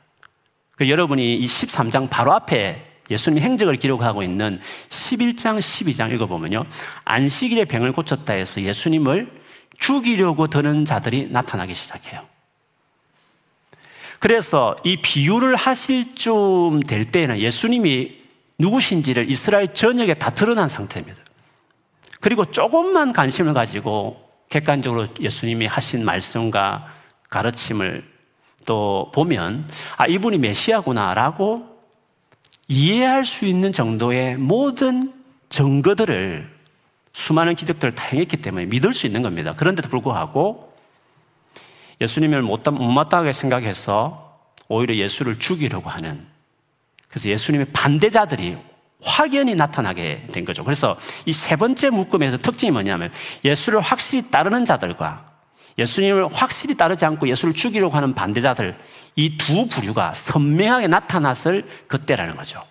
그 0.75 0.89
여러분이 0.89 1.38
이 1.38 1.45
13장 1.45 2.09
바로 2.09 2.33
앞에 2.33 2.86
예수님 3.09 3.43
행적을 3.43 3.75
기록하고 3.75 4.24
있는 4.24 4.59
11장, 4.89 5.57
12장 5.57 6.13
읽어보면요. 6.13 6.63
안식일에 7.05 7.65
병을 7.65 7.91
고쳤다 7.91 8.33
해서 8.33 8.62
예수님을 8.62 9.31
죽이려고 9.79 10.48
드는 10.48 10.86
자들이 10.86 11.27
나타나기 11.29 11.74
시작해요. 11.74 12.25
그래서 14.19 14.75
이 14.83 15.01
비유를 15.01 15.55
하실 15.55 16.13
쯤될 16.13 17.12
때에는 17.12 17.39
예수님이 17.39 18.19
누구신지를 18.57 19.31
이스라엘 19.31 19.74
전역에 19.74 20.15
다 20.15 20.31
드러난 20.31 20.67
상태입니다. 20.67 21.21
그리고 22.19 22.45
조금만 22.45 23.13
관심을 23.13 23.53
가지고 23.53 24.29
객관적으로 24.49 25.07
예수님이 25.19 25.65
하신 25.65 26.03
말씀과 26.03 26.88
가르침을 27.29 28.03
또 28.65 29.09
보면 29.13 29.67
아 29.97 30.07
이분이 30.07 30.38
메시아구나라고 30.39 31.79
이해할 32.67 33.23
수 33.23 33.45
있는 33.45 33.71
정도의 33.71 34.38
모든 34.38 35.13
증거들을 35.49 36.49
수많은 37.13 37.55
기적들을 37.55 37.95
다 37.95 38.05
행했기 38.05 38.38
때문에 38.38 38.65
믿을 38.65 38.93
수 38.93 39.07
있는 39.07 39.23
겁니다. 39.23 39.53
그런데도 39.55 39.89
불구하고 39.89 40.73
예수님을 42.01 42.41
못마땅하게 42.43 43.33
생각해서 43.33 44.39
오히려 44.67 44.95
예수를 44.95 45.39
죽이려고 45.39 45.89
하는 45.89 46.25
그래서 47.09 47.29
예수님의 47.29 47.67
반대자들이 47.73 48.57
확연히 49.01 49.56
나타나게 49.56 50.27
된 50.32 50.44
거죠. 50.46 50.63
그래서 50.63 50.98
이 51.25 51.32
세 51.32 51.56
번째 51.56 51.89
묶음에서 51.89 52.38
특징이 52.38 52.72
뭐냐면 52.72 53.12
예수를 53.46 53.79
확실히 53.79 54.29
따르는 54.29 54.65
자들과 54.65 55.29
예수님을 55.77 56.27
확실히 56.27 56.75
따르지 56.75 57.06
않고 57.06 57.27
예수를 57.29 57.53
죽이려고 57.53 57.96
하는 57.96 58.13
반대자들 58.13 58.77
이 59.15 59.38
두 59.38 59.68
부류가 59.68 60.13
선명하게 60.13 60.88
나타났을 60.88 61.68
그때라는 61.88 62.36
거죠. 62.36 62.62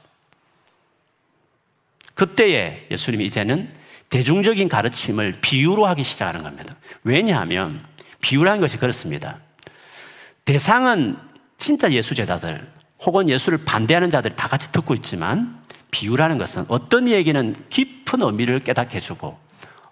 그때에 2.15 2.87
예수님이 2.91 3.25
이제는 3.27 3.73
대중적인 4.11 4.69
가르침을 4.69 5.35
비유로 5.41 5.87
하기 5.87 6.03
시작하는 6.03 6.43
겁니다. 6.43 6.75
왜냐하면 7.05 7.85
비유라는 8.21 8.61
것이 8.61 8.77
그렇습니다. 8.79 9.39
대상은 10.45 11.17
진짜 11.57 11.91
예수 11.93 12.15
제자들 12.15 12.71
혹은 13.01 13.29
예수를 13.29 13.65
반대하는 13.65 14.11
자들이 14.11 14.35
다 14.35 14.49
같이 14.49 14.73
듣고 14.73 14.95
있지만 14.95 15.58
비유라는 15.91 16.39
것은 16.39 16.65
어떤 16.69 17.09
이에게는 17.09 17.55
깊은 17.69 18.23
의미를 18.23 18.61
깨닫게 18.61 18.97
해주고 18.97 19.39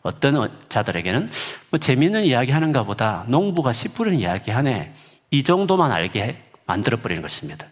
어떤 0.03 0.51
자들에게는 0.69 1.29
뭐 1.71 1.79
재미있는 1.79 2.25
이야기 2.25 2.53
하는가 2.53 2.85
보다 2.85 3.25
농부가 3.29 3.73
씨 3.73 3.89
뿌리는 3.89 4.19
이야기 4.19 4.51
하네 4.51 4.95
이 5.31 5.43
정도만 5.43 5.91
알게 5.91 6.43
만들어버리는 6.67 7.23
것입니다. 7.23 7.67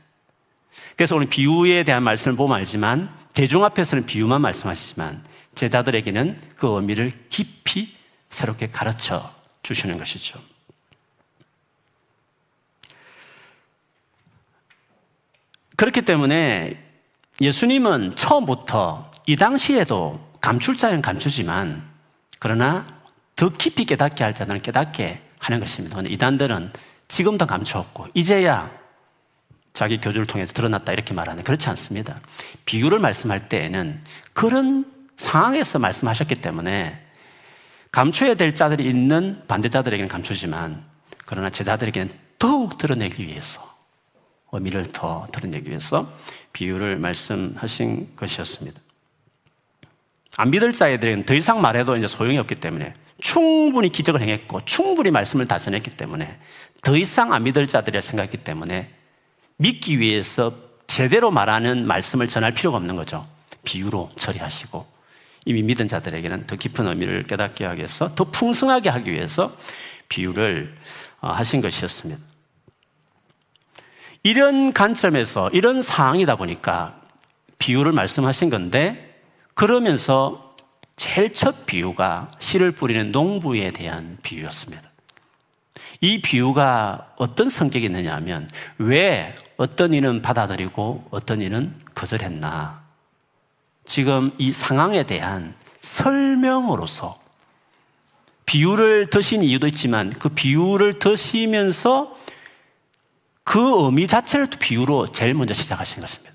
그래서 0.97 1.17
오늘 1.17 1.29
비유에 1.29 1.83
대한 1.83 2.03
말씀을 2.03 2.37
보면 2.37 2.57
알지만 2.59 3.13
대중 3.33 3.65
앞에서는 3.65 4.07
비유만 4.07 4.41
말씀하시지만 4.41 5.25
제자들에게는 5.55 6.41
그 6.57 6.77
의미를 6.77 7.13
깊이 7.29 7.97
새롭게 8.29 8.71
가르쳐 8.71 9.33
주시는 9.63 9.99
것이죠. 9.99 10.41
그렇기 15.77 16.03
때문에 16.03 16.84
예수님은 17.41 18.15
처음부터 18.17 19.11
이 19.27 19.37
당시에도 19.37 20.21
감출 20.41 20.77
자는 20.77 21.03
감추지만 21.03 21.83
그러나 22.39 22.87
더 23.37 23.49
깊이 23.49 23.85
깨닫게 23.85 24.23
할 24.23 24.35
자들은 24.35 24.63
깨닫게 24.63 25.23
하는 25.39 25.61
것입니다. 25.61 25.97
그런데 25.97 26.13
이단들은 26.13 26.73
지금도 27.09 27.47
감추었고 27.47 28.09
이제야 28.15 28.71
자기 29.73 29.99
교주를 29.99 30.27
통해서 30.27 30.53
드러났다 30.53 30.93
이렇게 30.93 31.15
말하는 31.15 31.43
그렇지 31.43 31.69
않습니다. 31.71 32.21
비유를 32.65 33.01
말씀할 33.01 33.49
때에는 33.49 34.03
그런 34.33 34.93
상황에서 35.17 35.79
말씀하셨기 35.79 36.37
때문에 36.37 37.05
감춰야 37.91 38.35
될 38.35 38.55
자들이 38.55 38.85
있는 38.85 39.43
반대자들에게는 39.49 40.09
감추지만 40.09 40.85
그러나 41.27 41.51
제자들에게는 41.51 42.11
더욱 42.39 42.79
드러내기 42.79 43.27
위해서 43.27 43.74
의미를 44.55 44.87
더 44.87 45.27
드러내기 45.33 45.69
위해서 45.69 46.11
비유를 46.53 46.99
말씀하신 46.99 48.17
것이었습니다. 48.17 48.81
안 50.37 50.51
믿을 50.51 50.73
자들은 50.73 51.25
더 51.27 51.35
이상 51.35 51.61
말해도 51.61 51.97
이제 51.97 52.07
소용이 52.07 52.39
없기 52.39 52.57
때문에 52.57 52.95
충분히 53.21 53.89
기적을 53.89 54.21
행했고 54.21 54.65
충분히 54.65 55.11
말씀을 55.11 55.47
다스냈기 55.47 55.91
때문에 55.91 56.39
더 56.83 56.97
이상 56.97 57.33
안 57.33 57.45
믿을 57.45 57.67
자들이 57.67 58.01
생각했기 58.03 58.39
때문에 58.39 58.91
믿기 59.57 59.99
위해서 59.99 60.55
제대로 60.87 61.31
말하는 61.31 61.87
말씀을 61.87 62.27
전할 62.27 62.53
필요가 62.53 62.77
없는 62.77 62.97
거죠. 62.97 63.27
비유로 63.65 64.11
처리하시고 64.17 64.87
이미 65.47 65.63
믿은 65.63 65.89
자들에게는 65.89 66.47
더 66.47 66.57
깊은 66.57 66.87
의미를 66.87 67.23
깨닫게 67.23 67.65
하기 67.65 67.79
위해서 67.79 68.09
더 68.15 68.25
풍성하게 68.25 68.89
하기 68.89 69.13
위해서 69.13 69.57
비유를 70.09 70.75
어, 71.21 71.31
하신 71.31 71.61
것이었습니다. 71.61 72.34
이런 74.25 74.73
관점에서 74.73 75.51
이런 75.51 75.83
상황이다 75.83 76.37
보니까 76.37 76.99
비유를 77.59 77.93
말씀하신 77.93 78.49
건데 78.49 79.23
그러면서 79.53 80.57
제일 80.97 81.33
첫 81.33 81.67
비유가 81.67 82.31
씨를 82.39 82.73
뿌리는 82.73 83.13
농부에 83.13 83.71
대한 83.71 84.17
비유였습니다. 84.23 84.91
이 86.01 86.23
비유가 86.23 87.13
어떤 87.17 87.51
성격이 87.51 87.87
있느냐 87.87 88.15
하면 88.15 88.49
왜 88.79 89.35
어떤 89.59 89.93
이는 89.93 90.23
받아들이고 90.23 91.09
어떤 91.11 91.43
이는 91.43 91.75
거절했나. 91.95 92.83
지금 93.85 94.33
이 94.39 94.53
상황에 94.53 95.03
대한 95.05 95.55
설명으로서 95.83 97.21
비유를 98.47 99.11
드신 99.11 99.43
이유도 99.43 99.67
있지만 99.67 100.11
그 100.11 100.31
비유를 100.31 100.99
드시면서 100.99 102.17
그 103.45 103.85
의미 103.85 104.07
자체를 104.07 104.49
또 104.49 104.59
비유로 104.59 105.13
제일 105.13 105.35
먼저 105.35 105.55
시작하신 105.55 106.01
것입니다. 106.01 106.33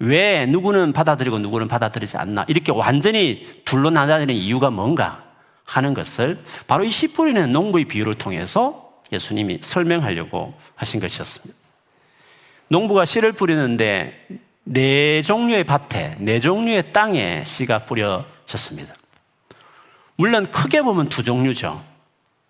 왜 0.00 0.46
누구는 0.46 0.92
받아들이고 0.92 1.38
누구는 1.38 1.68
받아들이지 1.68 2.16
않나 2.16 2.44
이렇게 2.48 2.72
완전히 2.72 3.46
둘로 3.64 3.90
나눠지는 3.90 4.34
이유가 4.34 4.70
뭔가 4.70 5.22
하는 5.64 5.92
것을 5.92 6.38
바로 6.66 6.84
이 6.84 6.90
씨 6.90 7.08
뿌리는 7.08 7.52
농부의 7.52 7.84
비유를 7.86 8.14
통해서 8.14 8.92
예수님이 9.12 9.58
설명하려고 9.60 10.54
하신 10.76 11.00
것이었습니다. 11.00 11.54
농부가 12.68 13.04
씨를 13.04 13.32
뿌리는데 13.32 14.26
네 14.64 15.22
종류의 15.22 15.64
밭에, 15.64 16.16
네 16.18 16.40
종류의 16.40 16.92
땅에 16.92 17.42
씨가 17.44 17.84
뿌려졌습니다. 17.86 18.94
물론 20.16 20.46
크게 20.46 20.82
보면 20.82 21.06
두 21.08 21.22
종류죠. 21.22 21.82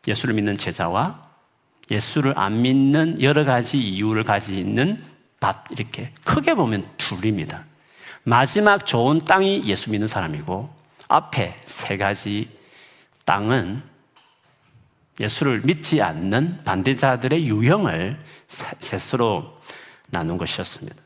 예수를 0.06 0.34
믿는 0.34 0.58
제자와 0.58 1.27
예수를 1.90 2.38
안 2.38 2.62
믿는 2.62 3.20
여러 3.22 3.44
가지 3.44 3.78
이유를 3.78 4.24
가지고 4.24 4.58
있는 4.58 5.02
밭, 5.40 5.64
이렇게 5.70 6.12
크게 6.24 6.54
보면 6.54 6.86
둘입니다. 6.96 7.64
마지막 8.24 8.84
좋은 8.84 9.20
땅이 9.20 9.62
예수 9.64 9.90
믿는 9.90 10.08
사람이고 10.08 10.74
앞에 11.08 11.56
세 11.64 11.96
가지 11.96 12.50
땅은 13.24 13.82
예수를 15.20 15.62
믿지 15.62 16.02
않는 16.02 16.62
반대자들의 16.64 17.48
유형을 17.48 18.20
셋으로 18.78 19.60
나눈 20.10 20.38
것이었습니다. 20.38 20.96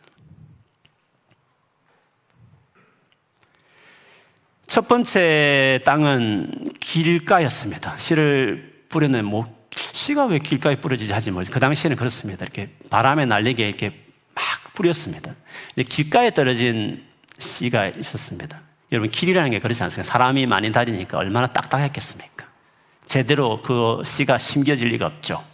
첫 4.67 4.89
번째 4.89 5.81
땅은 5.85 6.73
길가였습니다. 6.81 7.97
씨를 7.99 8.87
뿌려낸 8.89 9.25
뭐 9.25 9.45
씨가 10.03 10.27
왜 10.27 10.39
길가에 10.41 10.77
뿌려지지 10.77 11.13
하지 11.13 11.31
뭐그 11.31 11.61
당시에는 11.61 11.97
그렇습니다. 11.97 12.45
이렇게 12.45 12.71
바람에 12.91 13.25
날리게 13.25 13.69
이렇게 13.69 13.93
막 14.35 14.45
뿌렸습니다. 14.75 15.35
근데 15.75 15.89
길가에 15.89 16.31
떨어진 16.31 17.05
씨가 17.39 17.89
있었습니다. 17.89 18.61
여러분 18.91 19.11
길이라는 19.11 19.51
게 19.53 19.59
그렇지 19.61 19.83
않습니까? 19.85 20.11
사람이 20.11 20.47
많이 20.47 20.73
다니니까 20.73 21.19
얼마나 21.19 21.47
딱딱했겠습니까? 21.47 22.47
제대로 23.07 23.59
그 23.59 24.03
씨가 24.05 24.39
심겨질 24.39 24.89
리가 24.89 25.07
없죠. 25.07 25.45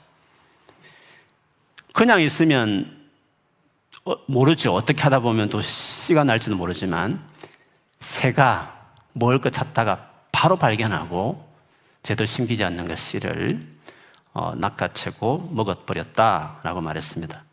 그냥 1.92 2.22
있으면 2.22 2.96
어, 4.04 4.14
모르죠. 4.28 4.72
어떻게 4.72 5.02
하다 5.02 5.20
보면 5.20 5.48
또 5.48 5.61
씨가 5.61 6.24
날지도 6.24 6.56
모르지만 6.56 7.22
새가 8.00 8.92
먹을 9.12 9.40
것 9.40 9.52
찾다가 9.52 10.11
바로 10.32 10.56
발견하고 10.56 11.46
제대로 12.02 12.24
심기지 12.24 12.64
않는 12.64 12.87
것 12.87 12.96
씨를 12.96 13.77
어, 14.32 14.54
낚아채고 14.56 15.50
먹어버렸다라고 15.52 16.80
말했습니다. 16.80 17.44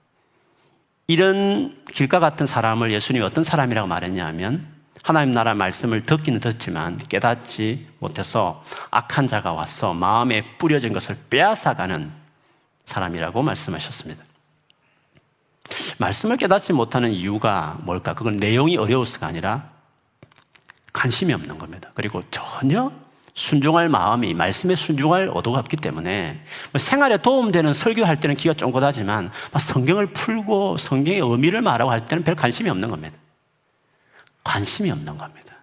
이런 1.07 1.75
길가 1.93 2.19
같은 2.19 2.45
사람을 2.45 2.91
예수님이 2.91 3.23
어떤 3.23 3.43
사람이라고 3.43 3.88
말했냐 3.88 4.25
하면 4.27 4.75
하나님 5.03 5.33
나라 5.33 5.53
말씀을 5.53 6.01
듣기는 6.01 6.39
듣지만 6.39 6.97
깨닫지 6.97 7.88
못해서 7.99 8.63
악한 8.89 9.27
자가 9.27 9.53
와서 9.53 9.93
마음에 9.93 10.57
뿌려진 10.57 10.93
것을 10.93 11.15
빼앗아가는 11.29 12.11
사람이라고 12.85 13.43
말씀하셨습니다. 13.43 14.23
말씀을 15.99 16.38
깨닫지 16.38 16.73
못하는 16.73 17.11
이유가 17.11 17.77
뭘까? 17.81 18.15
그건 18.15 18.38
내용이 18.38 18.77
어려워서가 18.77 19.27
아니라 19.27 19.69
관심이 20.91 21.33
없는 21.33 21.59
겁니다. 21.59 21.91
그리고 21.93 22.23
전혀 22.31 22.91
순종할 23.36 23.89
마음이 23.89 24.34
말씀에 24.34 24.76
순종할 24.76 25.30
의도가 25.34 25.60
없기 25.60 25.76
때문에 25.76 26.41
뭐 26.71 26.80
생활에 26.80 27.17
도움되는 27.17 27.74
설교할 27.74 28.19
때는 28.19 28.36
기가 28.36 28.54
쫑긋하지만 28.54 29.30
성경을 29.60 30.08
풀고 30.08 30.78
성경의 30.78 31.19
의미를 31.19 31.62
말하고 31.62 31.91
할 31.91 32.08
때는 32.08 32.24
별 32.24 32.36
관심이 32.36 32.69
없는 32.69 32.89
겁니다. 32.89 33.17
관심이 34.43 34.89
없는 34.89 35.17
겁니다. 35.17 35.54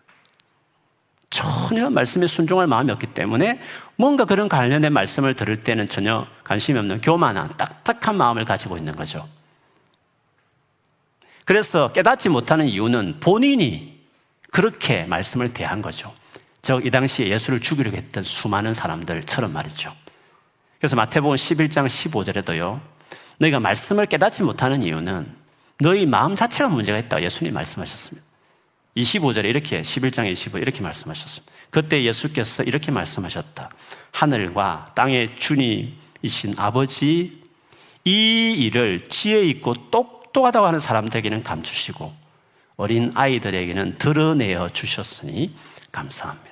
전혀 1.31 1.89
말씀에 1.89 2.27
순종할 2.27 2.67
마음이 2.67 2.93
없기 2.93 3.07
때문에 3.07 3.59
뭔가 3.97 4.27
그런 4.27 4.51
관련된 4.51 4.93
말씀을 4.93 5.33
들을 5.33 5.59
때는 5.61 5.87
전혀 5.87 6.27
관심이 6.45 6.79
없는 6.79 7.01
교만한 7.01 7.49
딱딱한 7.57 8.19
마음을 8.19 8.45
가지고 8.45 8.77
있는 8.77 8.95
거죠. 8.95 9.27
그래서 11.47 11.91
깨닫지 11.93 12.29
못하는 12.29 12.67
이유는 12.67 13.21
본인이 13.21 13.99
그렇게 14.51 15.07
말씀을 15.07 15.55
대한 15.55 15.81
거죠. 15.81 16.13
즉, 16.62 16.87
이 16.87 16.90
당시에 16.90 17.29
예수를 17.29 17.59
죽이려고 17.59 17.96
했던 17.96 18.22
수많은 18.22 18.72
사람들처럼 18.72 19.53
말이죠. 19.53 19.92
그래서 20.79 20.94
마태복음 20.94 21.35
11장 21.35 21.87
15절에도요, 21.87 22.81
너희가 23.38 23.59
말씀을 23.59 24.07
깨닫지 24.07 24.44
못하는 24.44 24.83
이유는 24.83 25.27
너희 25.81 26.07
마음 26.07 26.37
자체가 26.37 26.68
문제가 26.68 26.98
있다. 26.98 27.20
예수님 27.20 27.53
말씀하셨습니다. 27.53 28.25
25절에 28.96 29.46
이렇게, 29.46 29.83
11장 29.83 30.31
25 30.31 30.59
이렇게 30.59 30.83
말씀하셨습니다. 30.83 31.53
그때 31.70 32.05
예수께서 32.05 32.62
이렇게 32.62 32.92
말씀하셨다. 32.92 33.70
하늘과 34.12 34.92
땅의 34.94 35.35
주님이신 35.37 36.55
아버지 36.59 37.42
이 38.05 38.55
일을 38.59 39.09
지혜 39.09 39.42
있고 39.46 39.90
똑똑하다고 39.90 40.66
하는 40.66 40.79
사람들에게는 40.79 41.42
감추시고 41.42 42.12
어린 42.77 43.11
아이들에게는 43.14 43.96
드러내어 43.96 44.68
주셨으니 44.68 45.55
감사합니다. 45.90 46.52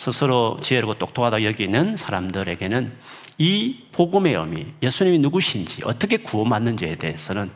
스스로 0.00 0.56
지혜롭고 0.62 0.94
똑똑하다 0.94 1.44
여기는 1.44 1.94
사람들에게는 1.94 2.96
이 3.36 3.84
복음의 3.92 4.32
의미, 4.32 4.72
예수님이 4.82 5.18
누구신지, 5.18 5.82
어떻게 5.84 6.16
구원받는지에 6.16 6.94
대해서는 6.94 7.50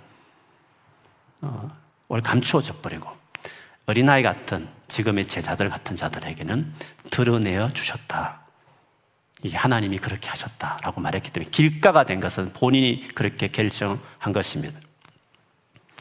어, 1.40 1.70
감추어져 2.22 2.74
버리고 2.83 3.09
어린아이 3.87 4.22
같은 4.22 4.68
지금의 4.88 5.24
제자들 5.24 5.70
같은 5.70 5.96
자들에게는 5.96 6.74
드러내어 7.11 7.70
주셨다. 7.72 8.42
이게 9.42 9.57
하나님이 9.57 9.96
그렇게 9.96 10.28
하셨다라고 10.28 11.00
말했기 11.00 11.30
때문에 11.30 11.50
길가가 11.50 12.04
된 12.04 12.20
것은 12.20 12.52
본인이 12.52 13.09
그렇게 13.14 13.48
결정한 13.48 14.35
것입니다. 14.35 14.78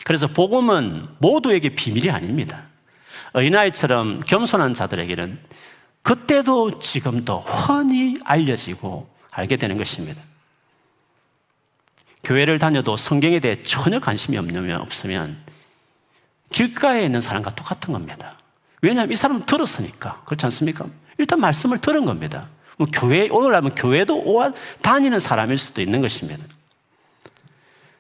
그래서 0.03 0.27
복음은 0.27 1.08
모두에게 1.19 1.69
비밀이 1.69 2.12
아닙니다. 2.12 2.65
어린아이처럼 3.32 4.23
겸손한 4.27 4.73
자들에게는 4.73 5.39
그때도 6.04 6.80
지금도 6.80 7.39
훤히 7.39 8.18
알려지고 8.24 9.10
알게 9.32 9.56
되는 9.56 9.78
것입니다. 9.78 10.22
교회를 12.24 12.60
다녀도 12.60 12.96
성경에 12.96 13.39
대해 13.39 13.62
전혀 13.63 14.00
관심이 14.00 14.38
없으면, 14.38 14.82
없으면 14.82 15.44
길가에 16.52 17.04
있는 17.04 17.20
사람과 17.20 17.56
똑같은 17.56 17.94
겁니다. 17.94 18.38
왜냐하면 18.82 19.12
이 19.12 19.16
사람은 19.16 19.46
들었으니까. 19.46 20.22
그렇지 20.26 20.46
않습니까? 20.46 20.86
일단 21.18 21.39
말씀을 21.39 21.80
들은 21.80 22.06
겁니다. 22.06 22.50
뭐 22.78 22.88
교회, 22.92 23.30
오늘날면 23.30 23.76
교회도 23.76 24.24
오와 24.24 24.52
다니는 24.82 25.20
사람일 25.20 25.58
수도 25.58 25.82
있는 25.82 26.02
것입니다. 26.02 26.46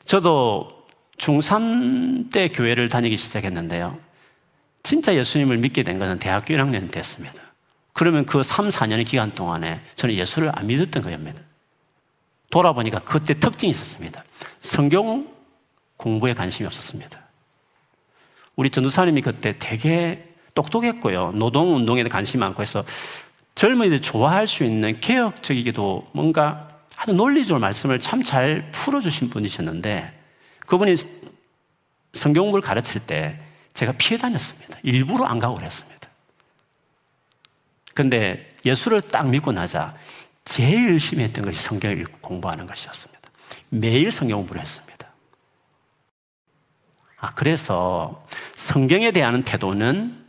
저도 0.05 0.85
중3 1.17 2.31
때 2.31 2.49
교회를 2.49 2.89
다니기 2.89 3.15
시작했는데요. 3.17 3.97
진짜 4.83 5.15
예수님을 5.15 5.57
믿게 5.57 5.83
된 5.83 5.97
것은 5.97 6.19
대학교 6.19 6.53
1학년 6.53 6.91
됐습니다. 6.91 7.52
그러면 7.93 8.25
그 8.25 8.43
3, 8.43 8.69
4년의 8.69 9.05
기간 9.05 9.31
동안에 9.31 9.81
저는 9.95 10.15
예수를 10.15 10.51
안 10.53 10.67
믿었던 10.67 11.03
겁니다. 11.03 11.41
돌아보니까 12.49 12.99
그때 12.99 13.39
특징이 13.39 13.71
있었습니다. 13.71 14.23
성경 14.59 15.27
공부에 15.97 16.33
관심이 16.33 16.67
없었습니다. 16.67 17.19
우리 18.55 18.69
전도사님이 18.69 19.21
그때 19.21 19.55
되게 19.57 20.33
똑똑했고요. 20.53 21.31
노동운동에 21.31 22.03
관심이 22.03 22.39
많고 22.41 22.61
해서 22.61 22.83
젊은이들 23.55 24.01
좋아할 24.01 24.45
수 24.47 24.63
있는 24.63 24.99
개혁적이기도 24.99 26.09
뭔가 26.13 26.69
아주 26.95 27.13
논리적으로 27.13 27.59
말씀을 27.59 27.99
참 27.99 28.21
잘 28.23 28.69
풀어주신 28.71 29.29
분이셨는데 29.29 30.19
그분이 30.67 30.95
성경 32.13 32.43
공부를 32.43 32.61
가르칠 32.61 33.01
때 33.01 33.39
제가 33.73 33.93
피해 33.93 34.17
다녔습니다. 34.19 34.77
일부러 34.83 35.25
안 35.25 35.39
가고 35.39 35.55
그랬습니다. 35.55 35.92
근데 37.93 38.55
예수를 38.65 39.01
딱 39.01 39.29
믿고 39.29 39.51
나자 39.51 39.95
제일 40.43 40.91
열심히 40.91 41.23
했던 41.23 41.45
것이 41.45 41.61
성경을 41.61 42.05
공부하는 42.21 42.67
것이었습니다. 42.67 43.21
매일 43.69 44.11
성경 44.11 44.39
공부를 44.39 44.61
했습니다. 44.61 45.07
아, 47.17 47.29
그래서 47.35 48.25
성경에 48.55 49.11
대한 49.11 49.43
태도는 49.43 50.25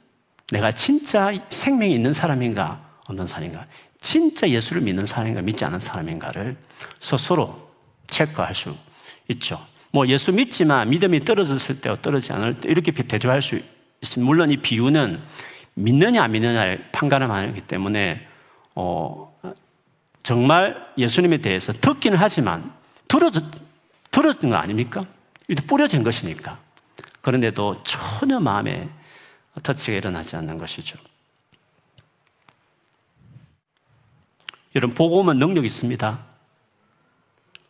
내가 0.53 0.73
진짜 0.73 1.33
생명이 1.49 1.93
있는 1.93 2.13
사람인가, 2.13 3.01
없는 3.07 3.27
사람인가, 3.27 3.67
진짜 3.99 4.49
예수를 4.49 4.83
믿는 4.83 5.07
사람인가, 5.07 5.43
믿지 5.43 5.65
않는 5.65 5.81
사람인가를 5.81 6.57
스스로 7.01 7.71
체크할 8.07 8.55
수 8.55 8.77
있죠. 9.29 9.67
뭐 9.91 10.07
예수 10.07 10.33
믿지만 10.33 10.91
믿음이 10.91 11.21
떨어졌을 11.21 11.81
때와 11.81 11.97
떨어지지 12.01 12.33
않을 12.33 12.55
때 12.55 12.69
이렇게 12.69 12.93
대조할 12.93 13.43
수 13.43 13.61
있습니다. 14.03 14.27
물론 14.27 14.51
이 14.51 14.57
비유는 14.57 15.21
믿느냐 15.75 16.23
안 16.23 16.33
믿느냐를 16.33 16.91
판가름하기 16.93 17.61
때문에 17.63 18.27
어, 18.75 19.35
정말 20.23 20.93
예수님에 20.97 21.39
대해서 21.39 21.73
듣기는 21.73 22.17
하지만 22.17 22.73
들어졌, 23.09 23.45
들어진 24.11 24.51
거 24.51 24.57
아닙니까? 24.57 25.05
뿌려진 25.67 26.03
것이니까. 26.03 26.59
그런데도 27.21 27.83
전혀 27.83 28.41
마음에 28.41 28.89
터치가 29.63 29.97
일어나지 29.97 30.37
않는 30.37 30.59
것이죠. 30.59 30.99
여러분, 34.75 34.95
복음은 34.95 35.39
능력이 35.39 35.67
있습니다. 35.67 36.25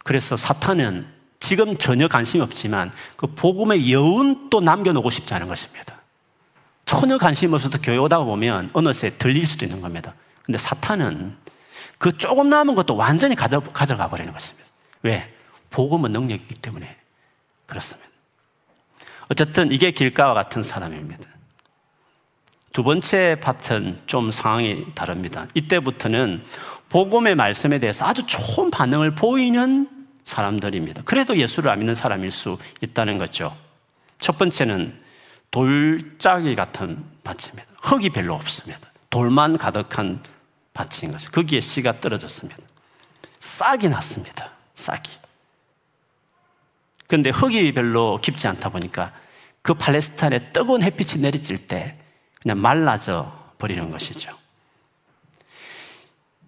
그래서 0.04 0.36
사탄은 0.36 1.06
지금 1.40 1.76
전혀 1.76 2.08
관심이 2.08 2.42
없지만 2.42 2.92
그 3.16 3.26
복음의 3.26 3.92
여운도 3.92 4.60
남겨놓고 4.60 5.10
싶지 5.10 5.34
않은 5.34 5.48
것입니다. 5.48 6.00
전혀 6.94 7.18
관심 7.18 7.52
없어도 7.52 7.78
교회 7.82 7.96
오다 7.96 8.20
보면 8.20 8.70
어느새 8.72 9.10
들릴 9.18 9.48
수도 9.48 9.64
있는 9.64 9.80
겁니다. 9.80 10.14
근데 10.44 10.58
사탄은 10.58 11.36
그 11.98 12.16
조금 12.16 12.48
남은 12.48 12.76
것도 12.76 12.94
완전히 12.94 13.34
가져, 13.34 13.58
가져가 13.60 14.08
버리는 14.08 14.32
것입니다. 14.32 14.68
왜? 15.02 15.34
복음은 15.70 16.12
능력이기 16.12 16.54
때문에 16.54 16.96
그렇습니다. 17.66 18.08
어쨌든 19.28 19.72
이게 19.72 19.90
길가와 19.90 20.34
같은 20.34 20.62
사람입니다. 20.62 21.28
두 22.72 22.84
번째 22.84 23.38
파트는 23.40 24.00
좀 24.06 24.30
상황이 24.30 24.84
다릅니다. 24.94 25.48
이때부터는 25.54 26.44
복음의 26.90 27.34
말씀에 27.34 27.80
대해서 27.80 28.04
아주 28.04 28.24
좋은 28.26 28.70
반응을 28.70 29.16
보이는 29.16 29.88
사람들입니다. 30.24 31.02
그래도 31.04 31.36
예수를 31.36 31.70
안 31.70 31.78
믿는 31.80 31.94
사람일 31.96 32.30
수 32.30 32.56
있다는 32.82 33.18
거죠. 33.18 33.56
첫 34.20 34.38
번째는 34.38 35.03
돌짜기 35.54 36.56
같은 36.56 37.04
밭입니다. 37.22 37.68
흙이 37.80 38.10
별로 38.10 38.34
없습니다. 38.34 38.90
돌만 39.08 39.56
가득한 39.56 40.20
밭인 40.72 41.12
거죠. 41.12 41.30
거기에 41.30 41.60
씨가 41.60 42.00
떨어졌습니다. 42.00 42.60
싹이 43.38 43.88
났습니다. 43.88 44.50
싹이. 44.74 45.12
근데 47.06 47.30
흙이 47.30 47.72
별로 47.72 48.20
깊지 48.20 48.48
않다 48.48 48.70
보니까 48.70 49.12
그 49.62 49.74
팔레스타인에 49.74 50.50
뜨거운 50.50 50.82
햇빛이 50.82 51.22
내리칠 51.22 51.68
때 51.68 52.00
그냥 52.42 52.60
말라져 52.60 53.32
버리는 53.58 53.88
것이죠. 53.92 54.36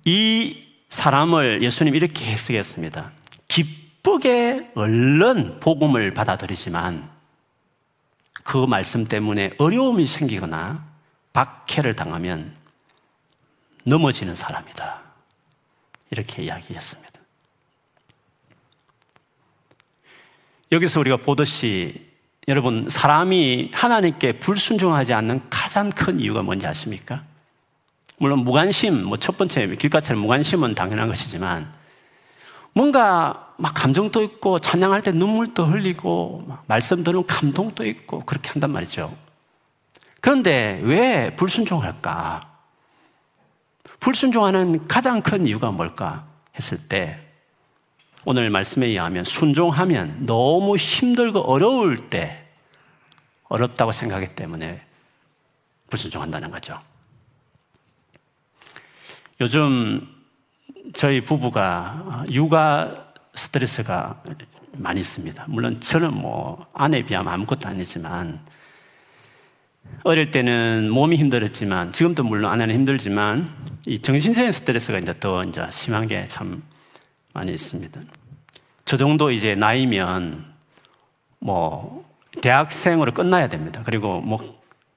이 0.04 0.66
사람을 0.88 1.62
예수님 1.62 1.94
이렇게 1.94 2.24
해석했습니다. 2.24 3.12
기쁘게 3.46 4.72
얼른 4.74 5.60
복음을 5.60 6.12
받아들이지만 6.12 7.15
그 8.46 8.58
말씀 8.64 9.06
때문에 9.06 9.50
어려움이 9.58 10.06
생기거나 10.06 10.86
박해를 11.32 11.96
당하면 11.96 12.54
넘어지는 13.82 14.36
사람이다. 14.36 15.02
이렇게 16.12 16.44
이야기했습니다. 16.44 17.10
여기서 20.70 21.00
우리가 21.00 21.16
보듯이 21.16 22.06
여러분, 22.46 22.88
사람이 22.88 23.72
하나님께 23.74 24.38
불순종하지 24.38 25.12
않는 25.12 25.50
가장 25.50 25.90
큰 25.90 26.20
이유가 26.20 26.42
뭔지 26.42 26.68
아십니까? 26.68 27.24
물론 28.18 28.44
무관심, 28.44 29.06
뭐 29.06 29.18
첫 29.18 29.36
번째 29.36 29.74
길가처럼 29.74 30.22
무관심은 30.22 30.76
당연한 30.76 31.08
것이지만 31.08 31.72
뭔가 32.72 33.45
막 33.58 33.72
감정도 33.74 34.22
있고 34.22 34.58
찬양할 34.58 35.02
때 35.02 35.12
눈물도 35.12 35.64
흘리고 35.66 36.46
말씀 36.66 37.02
들으면 37.02 37.26
감동도 37.26 37.86
있고 37.86 38.24
그렇게 38.24 38.50
한단 38.50 38.70
말이죠. 38.70 39.16
그런데 40.20 40.80
왜 40.82 41.34
불순종할까? 41.36 42.52
불순종하는 44.00 44.86
가장 44.86 45.22
큰 45.22 45.46
이유가 45.46 45.70
뭘까 45.70 46.26
했을 46.56 46.78
때 46.78 47.20
오늘 48.24 48.50
말씀에 48.50 48.86
의하면 48.86 49.24
순종하면 49.24 50.26
너무 50.26 50.76
힘들고 50.76 51.40
어려울 51.40 52.10
때 52.10 52.46
어렵다고 53.44 53.92
생각하기 53.92 54.34
때문에 54.34 54.84
불순종한다는 55.88 56.50
거죠. 56.50 56.78
요즘 59.40 60.08
저희 60.92 61.24
부부가 61.24 62.24
육아 62.30 63.05
스트레스가 63.56 64.22
많이 64.76 65.00
있습니다. 65.00 65.46
물론 65.48 65.80
저는 65.80 66.14
뭐 66.14 66.66
아내에 66.74 67.02
비하면 67.02 67.32
아무것도 67.32 67.68
아니지만 67.68 68.40
어릴 70.04 70.30
때는 70.30 70.90
몸이 70.90 71.16
힘들었지만 71.16 71.92
지금도 71.92 72.24
물론 72.24 72.50
아내는 72.50 72.74
힘들지만 72.74 73.48
이 73.86 74.00
정신적인 74.00 74.52
스트레스가 74.52 74.98
이제 74.98 75.18
더 75.18 75.44
이제 75.44 75.66
심한 75.70 76.06
게 76.06 76.26
참 76.28 76.62
많이 77.32 77.52
있습니다. 77.52 78.00
저 78.84 78.96
정도 78.96 79.30
이제 79.30 79.54
나이면 79.54 80.44
뭐 81.38 82.04
대학생으로 82.42 83.12
끝나야 83.12 83.48
됩니다. 83.48 83.82
그리고 83.84 84.20
뭐 84.20 84.38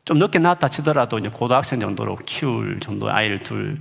좀 0.06 0.18
늦게 0.18 0.40
낳았다 0.40 0.70
치더라도 0.70 1.20
이제 1.20 1.30
고등학생 1.30 1.80
정도로 1.80 2.16
키울 2.26 2.80
정도 2.80 3.12
아이를 3.12 3.38
둘 3.38 3.80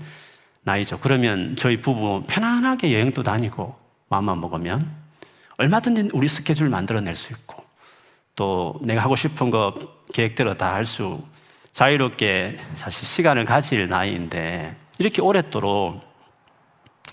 나이죠. 0.63 0.99
그러면 1.01 1.57
저희 1.57 1.79
부부 1.79 2.25
편안하게 2.29 2.93
여행도 2.93 3.23
다니고 3.23 3.88
마음만 4.09 4.41
먹으면 4.41 4.89
얼마든지 5.59 6.11
우리 6.13 6.29
스케줄 6.29 6.69
만들어낼 6.69 7.15
수 7.15 7.33
있고 7.33 7.65
또 8.37 8.79
내가 8.83 9.03
하고 9.03 9.17
싶은 9.17 9.51
거 9.51 9.75
계획대로 10.13 10.57
다 10.57 10.73
할 10.75 10.85
수 10.87 11.23
자유롭게 11.73 12.59
사실 12.77 13.07
시간을 13.07 13.45
가질 13.45 13.89
나이인데 13.89 14.77
이렇게 14.99 15.23
오랫도록 15.23 16.01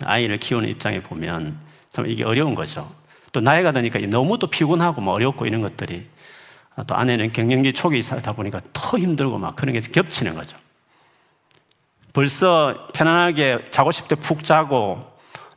아이를 0.04 0.40
키우는 0.40 0.70
입장에 0.70 1.02
보면 1.02 1.60
참 1.92 2.08
이게 2.08 2.24
어려운 2.24 2.56
거죠. 2.56 2.92
또 3.32 3.42
나이가 3.42 3.72
드니까 3.72 4.00
너무 4.08 4.40
또 4.40 4.48
피곤하고 4.48 5.02
뭐 5.02 5.14
어렵고 5.14 5.46
이런 5.46 5.62
것들이 5.62 6.08
또 6.88 6.96
아내는 6.96 7.32
경영기 7.32 7.74
초기 7.74 8.00
이사다 8.00 8.34
보니까 8.34 8.62
더 8.74 8.98
힘들고 8.98 9.38
막 9.38 9.56
그런 9.56 9.74
게 9.74 9.80
겹치는 9.80 10.36
거죠. 10.36 10.58
벌써 12.14 12.88
편안하게 12.94 13.66
자고 13.72 13.92
싶을 13.92 14.08
때 14.10 14.16
푹 14.16 14.44
자고 14.44 15.15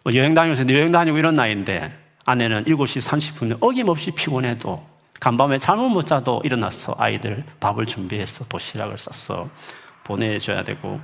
뭐 0.08 0.14
여행 0.14 0.32
다니면서 0.32 0.66
여행 0.72 0.90
다니고 0.90 1.18
이런 1.18 1.34
나이인데 1.34 1.92
아내는 2.24 2.64
7시 2.64 3.06
30분에 3.06 3.58
어김없이 3.60 4.10
피곤해도 4.12 4.82
간밤에 5.20 5.58
잠을 5.58 5.90
못 5.90 6.06
자도 6.06 6.40
일어났어. 6.44 6.94
아이들 6.96 7.44
밥을 7.60 7.84
준비해서 7.84 8.46
도시락을 8.46 8.96
싸서 8.96 9.50
보내줘야 10.04 10.64
되고 10.64 10.98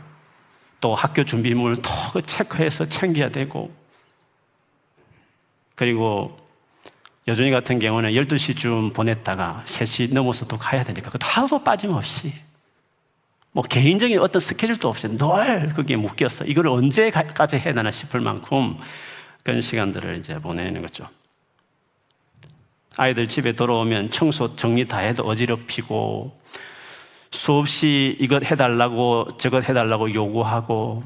또 0.81 0.95
학교 0.95 1.23
준비물 1.23 1.83
더 1.83 2.19
체크해서 2.23 2.87
챙겨야 2.87 3.29
되고 3.29 3.71
그리고 5.75 6.39
여준이 7.29 7.51
같은 7.51 7.79
경우는 7.79 8.13
12시쯤 8.13 8.95
보냈다가 8.95 9.65
3시 9.67 10.15
넘어서 10.15 10.47
또 10.47 10.57
가야 10.57 10.83
되니까 10.83 11.11
그 11.11 11.19
하루도 11.21 11.63
빠짐없이 11.63 12.33
뭐 13.55 13.63
개인적인 13.63 14.19
어떤 14.19 14.41
스케줄도 14.41 14.89
없이 14.89 15.07
늘 15.17 15.73
그게 15.75 15.95
묶였어. 15.95 16.45
이걸 16.45 16.67
언제까지 16.67 17.57
해야 17.57 17.73
되나 17.73 17.93
싶을 17.93 18.19
만큼 18.19 18.77
그런 19.45 19.61
시간들을 19.61 20.19
이제 20.19 20.35
보내는 20.41 20.83
거죠. 20.83 21.09
아이들 22.97 23.29
집에 23.29 23.53
돌아오면 23.53 24.11
청소 24.11 24.57
정리 24.57 24.87
다 24.89 24.99
해도 24.99 25.23
어지럽히고 25.25 26.37
수없이 27.31 28.17
이것 28.19 28.45
해달라고 28.45 29.37
저것 29.37 29.69
해달라고 29.69 30.13
요구하고 30.13 31.05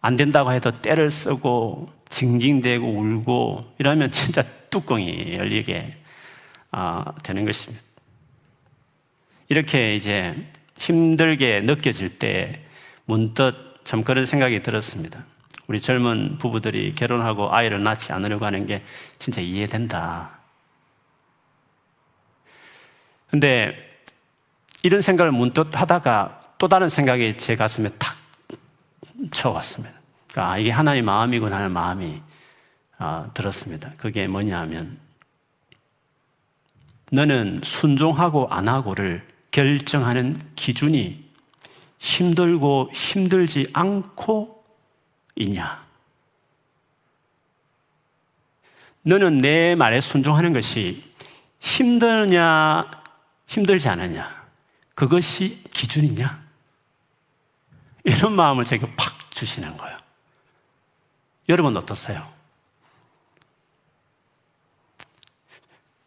안 0.00 0.16
된다고 0.16 0.52
해도 0.52 0.70
때를 0.70 1.10
쓰고 1.10 1.90
징징대고 2.08 2.86
울고 2.86 3.74
이러면 3.78 4.10
진짜 4.10 4.42
뚜껑이 4.70 5.34
열리게 5.36 5.98
아, 6.70 7.04
되는 7.22 7.44
것입니다. 7.44 7.84
이렇게 9.48 9.94
이제 9.94 10.34
힘들게 10.80 11.60
느껴질 11.60 12.18
때 12.18 12.64
문득 13.04 13.80
참 13.84 14.02
그런 14.02 14.24
생각이 14.24 14.62
들었습니다. 14.62 15.24
우리 15.66 15.80
젊은 15.80 16.38
부부들이 16.38 16.94
결혼하고 16.94 17.54
아이를 17.54 17.82
낳지 17.82 18.12
않으려고 18.12 18.46
하는 18.46 18.66
게 18.66 18.82
진짜 19.18 19.42
이해된다. 19.42 20.38
근데 23.28 23.76
이런 24.82 25.02
생각을 25.02 25.30
문득 25.32 25.78
하다가 25.78 26.54
또 26.58 26.66
다른 26.66 26.88
생각이 26.88 27.36
제 27.36 27.54
가슴에 27.54 27.90
탁 27.98 28.16
쳐왔습니다. 29.30 29.94
그러니까 30.28 30.58
이게 30.58 30.70
하나님 30.70 31.04
마음이구나 31.04 31.56
하는 31.56 31.72
마음이 31.72 32.22
아, 32.96 33.30
들었습니다. 33.34 33.92
그게 33.98 34.26
뭐냐 34.26 34.58
하면 34.60 34.98
너는 37.12 37.60
순종하고 37.64 38.48
안 38.50 38.68
하고를 38.68 39.29
결정하는 39.50 40.36
기준이 40.54 41.24
힘들고 41.98 42.90
힘들지 42.92 43.66
않고 43.72 44.64
있냐? 45.36 45.84
너는 49.02 49.38
내 49.38 49.74
말에 49.74 50.00
순종하는 50.00 50.52
것이 50.52 51.02
힘드냐, 51.58 52.90
힘들지 53.46 53.88
않느냐? 53.88 54.48
그것이 54.94 55.62
기준이냐? 55.72 56.42
이런 58.04 58.34
마음을 58.34 58.64
제가 58.64 58.86
팍 58.96 59.30
주시는 59.30 59.76
거예요. 59.76 59.96
여러분 61.48 61.76
어떠세요? 61.76 62.32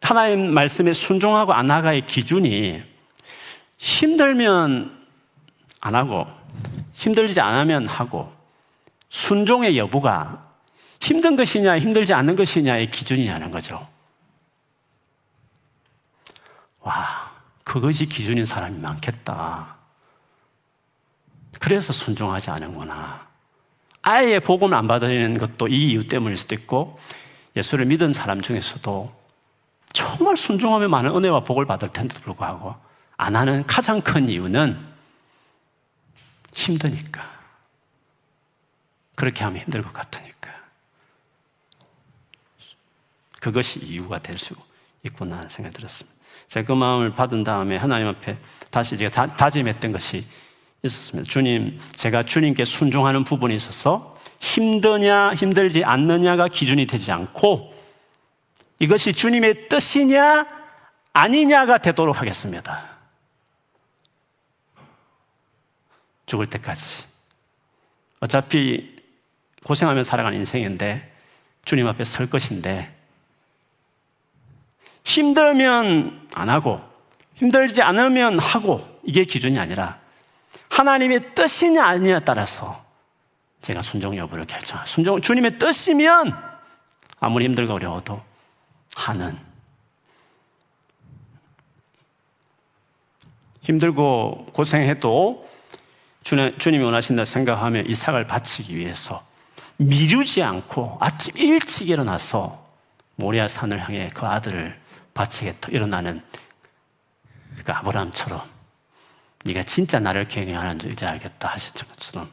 하나님 0.00 0.52
말씀에 0.52 0.92
순종하고 0.92 1.52
안 1.52 1.66
나가의 1.66 2.06
기준이 2.06 2.93
힘들면 3.78 5.06
안 5.80 5.94
하고 5.94 6.26
힘들지 6.94 7.40
않으면 7.40 7.86
하고 7.86 8.32
순종의 9.08 9.76
여부가 9.78 10.44
힘든 11.00 11.36
것이냐 11.36 11.78
힘들지 11.78 12.14
않는 12.14 12.36
것이냐의 12.36 12.90
기준이냐는 12.90 13.50
거죠. 13.50 13.86
와, 16.80 17.32
그것이 17.62 18.06
기준인 18.06 18.44
사람이 18.44 18.78
많겠다. 18.78 19.76
그래서 21.60 21.92
순종하지 21.92 22.50
않은구나. 22.50 23.26
아예 24.02 24.38
복음을 24.38 24.76
안 24.76 24.86
받아들이는 24.86 25.38
것도 25.38 25.68
이 25.68 25.90
이유 25.90 26.06
때문일 26.06 26.36
수도 26.36 26.54
있고 26.54 26.98
예수를 27.56 27.86
믿은 27.86 28.12
사람 28.12 28.42
중에서도 28.42 29.14
정말 29.94 30.36
순종하면 30.36 30.90
많은 30.90 31.14
은혜와 31.14 31.40
복을 31.44 31.64
받을 31.64 31.90
텐데도 31.90 32.20
불구하고 32.20 32.74
안 33.24 33.36
하는 33.36 33.64
가장 33.66 34.02
큰 34.02 34.28
이유는 34.28 34.78
힘드니까. 36.52 37.32
그렇게 39.14 39.44
하면 39.44 39.62
힘들 39.62 39.82
것 39.82 39.92
같으니까. 39.92 40.52
그것이 43.40 43.80
이유가 43.80 44.18
될 44.18 44.36
수 44.36 44.54
있구나 45.04 45.36
하는 45.36 45.48
생각이 45.48 45.74
들었습니다. 45.74 46.14
제가 46.48 46.66
그 46.66 46.72
마음을 46.72 47.14
받은 47.14 47.44
다음에 47.44 47.76
하나님 47.76 48.08
앞에 48.08 48.38
다시 48.70 48.96
제가 48.96 49.26
다, 49.26 49.50
짐했던 49.50 49.92
것이 49.92 50.26
있었습니다. 50.82 51.30
주님, 51.30 51.78
제가 51.94 52.24
주님께 52.24 52.64
순종하는 52.64 53.24
부분이 53.24 53.54
있어서 53.54 54.18
힘드냐, 54.40 55.34
힘들지 55.34 55.84
않느냐가 55.84 56.48
기준이 56.48 56.86
되지 56.86 57.12
않고 57.12 57.72
이것이 58.80 59.12
주님의 59.14 59.68
뜻이냐, 59.68 60.46
아니냐가 61.12 61.78
되도록 61.78 62.20
하겠습니다. 62.20 62.93
죽을 66.26 66.46
때까지. 66.46 67.04
어차피 68.20 68.96
고생하며 69.64 70.04
살아가는 70.04 70.38
인생인데 70.38 71.12
주님 71.64 71.86
앞에 71.86 72.04
설 72.04 72.28
것인데 72.28 72.94
힘들면 75.04 76.28
안 76.34 76.48
하고 76.48 76.80
힘들지 77.34 77.82
않으면 77.82 78.38
하고 78.38 79.00
이게 79.02 79.24
기준이 79.24 79.58
아니라 79.58 79.98
하나님의 80.70 81.34
뜻이냐 81.34 81.84
아니냐에 81.84 82.20
따라서 82.20 82.84
제가 83.60 83.82
순종 83.82 84.16
여부를 84.16 84.44
결정하 84.44 84.84
순종 84.84 85.20
주님의 85.20 85.58
뜻이면 85.58 86.34
아무리 87.20 87.44
힘들고 87.46 87.74
어려워도 87.74 88.22
하는 88.94 89.38
힘들고 93.62 94.46
고생해도 94.52 95.48
주님 96.24 96.80
이 96.80 96.84
원하신다 96.84 97.24
생각하며 97.24 97.82
이삭을 97.82 98.26
바치기 98.26 98.74
위해서 98.74 99.24
미루지 99.76 100.42
않고 100.42 100.96
아침 101.00 101.36
일찍 101.36 101.88
일어나서 101.88 102.64
모리아 103.16 103.46
산을 103.46 103.78
향해 103.80 104.08
그 104.14 104.26
아들을 104.26 104.78
바치겠다 105.12 105.68
일어나는 105.70 106.22
그 107.62 107.72
아브라함처럼 107.72 108.42
네가 109.44 109.62
진짜 109.64 110.00
나를 110.00 110.26
경외하는 110.26 110.90
이제 110.90 111.06
알겠다 111.06 111.48
하셨던 111.48 111.88
것처럼 111.88 112.30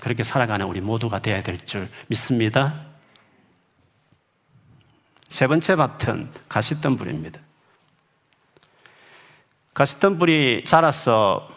그렇게 0.00 0.22
살아가는 0.22 0.66
우리 0.66 0.80
모두가 0.80 1.20
되어야 1.20 1.42
될 1.42 1.58
줄 1.58 1.88
믿습니다. 2.08 2.84
세 5.28 5.46
번째 5.46 5.76
밭은 5.76 6.30
가시던 6.48 6.96
불입니다. 6.96 7.40
가시던 9.72 10.18
불이 10.18 10.64
자라서 10.66 11.48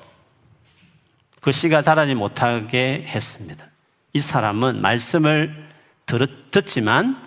그 1.45 1.51
씨가 1.51 1.83
자라지 1.83 2.15
못하게 2.15 3.03
했습니다. 3.05 3.67
이 4.13 4.19
사람은 4.19 4.81
말씀을 4.81 5.69
들었, 6.07 6.49
듣지만 6.49 7.21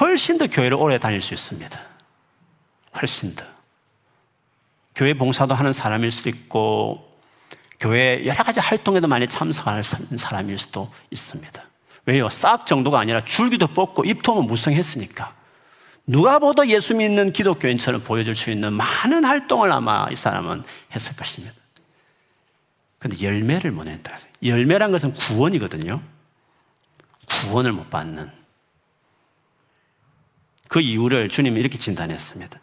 훨씬 0.00 0.38
더 0.38 0.46
교회를 0.46 0.78
오래 0.78 0.98
다닐 0.98 1.20
수 1.20 1.34
있습니다. 1.34 1.78
훨씬 2.98 3.34
더. 3.34 3.44
교회 4.94 5.12
봉사도 5.12 5.54
하는 5.54 5.74
사람일 5.74 6.10
수도 6.10 6.30
있고, 6.30 7.20
교회 7.78 8.24
여러 8.24 8.42
가지 8.42 8.58
활동에도 8.58 9.06
많이 9.06 9.28
참석하는 9.28 9.82
사람일 10.16 10.56
수도 10.56 10.90
있습니다. 11.10 11.62
왜요? 12.06 12.30
싹 12.30 12.64
정도가 12.64 12.98
아니라 12.98 13.20
줄기도 13.20 13.66
뽑고 13.66 14.06
입통은 14.06 14.46
무성했으니까. 14.46 15.34
누가 16.06 16.38
보도 16.38 16.66
예수 16.68 16.94
믿는 16.94 17.34
기독교인처럼 17.34 18.02
보여줄 18.02 18.34
수 18.34 18.50
있는 18.50 18.72
많은 18.72 19.26
활동을 19.26 19.70
아마 19.70 20.08
이 20.10 20.16
사람은 20.16 20.64
했을 20.94 21.14
것입니다. 21.16 21.65
근데 22.98 23.22
열매를 23.22 23.70
못 23.70 23.84
낸다. 23.84 24.16
열매란 24.42 24.90
것은 24.90 25.14
구원이거든요. 25.14 26.02
구원을 27.26 27.72
못 27.72 27.90
받는. 27.90 28.30
그 30.68 30.80
이유를 30.80 31.28
주님은 31.28 31.60
이렇게 31.60 31.78
진단했습니다. 31.78 32.58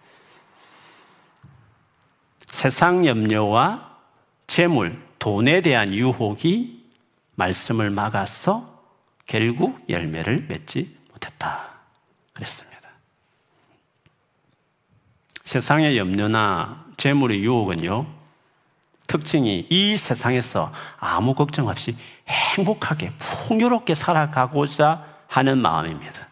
세상 2.49 3.05
염려와 3.05 3.97
재물, 4.47 5.01
돈에 5.19 5.61
대한 5.61 5.93
유혹이 5.93 6.83
말씀을 7.35 7.89
막아서 7.89 8.83
결국 9.25 9.83
열매를 9.89 10.45
맺지 10.47 10.97
못했다. 11.11 11.71
그랬습니다. 12.33 12.73
세상의 15.43 15.97
염려나 15.97 16.85
재물의 16.97 17.43
유혹은요, 17.43 18.05
특징이 19.07 19.67
이 19.69 19.97
세상에서 19.97 20.71
아무 20.97 21.33
걱정 21.33 21.67
없이 21.67 21.95
행복하게 22.27 23.11
풍요롭게 23.17 23.95
살아가고자 23.95 25.05
하는 25.27 25.57
마음입니다. 25.59 26.29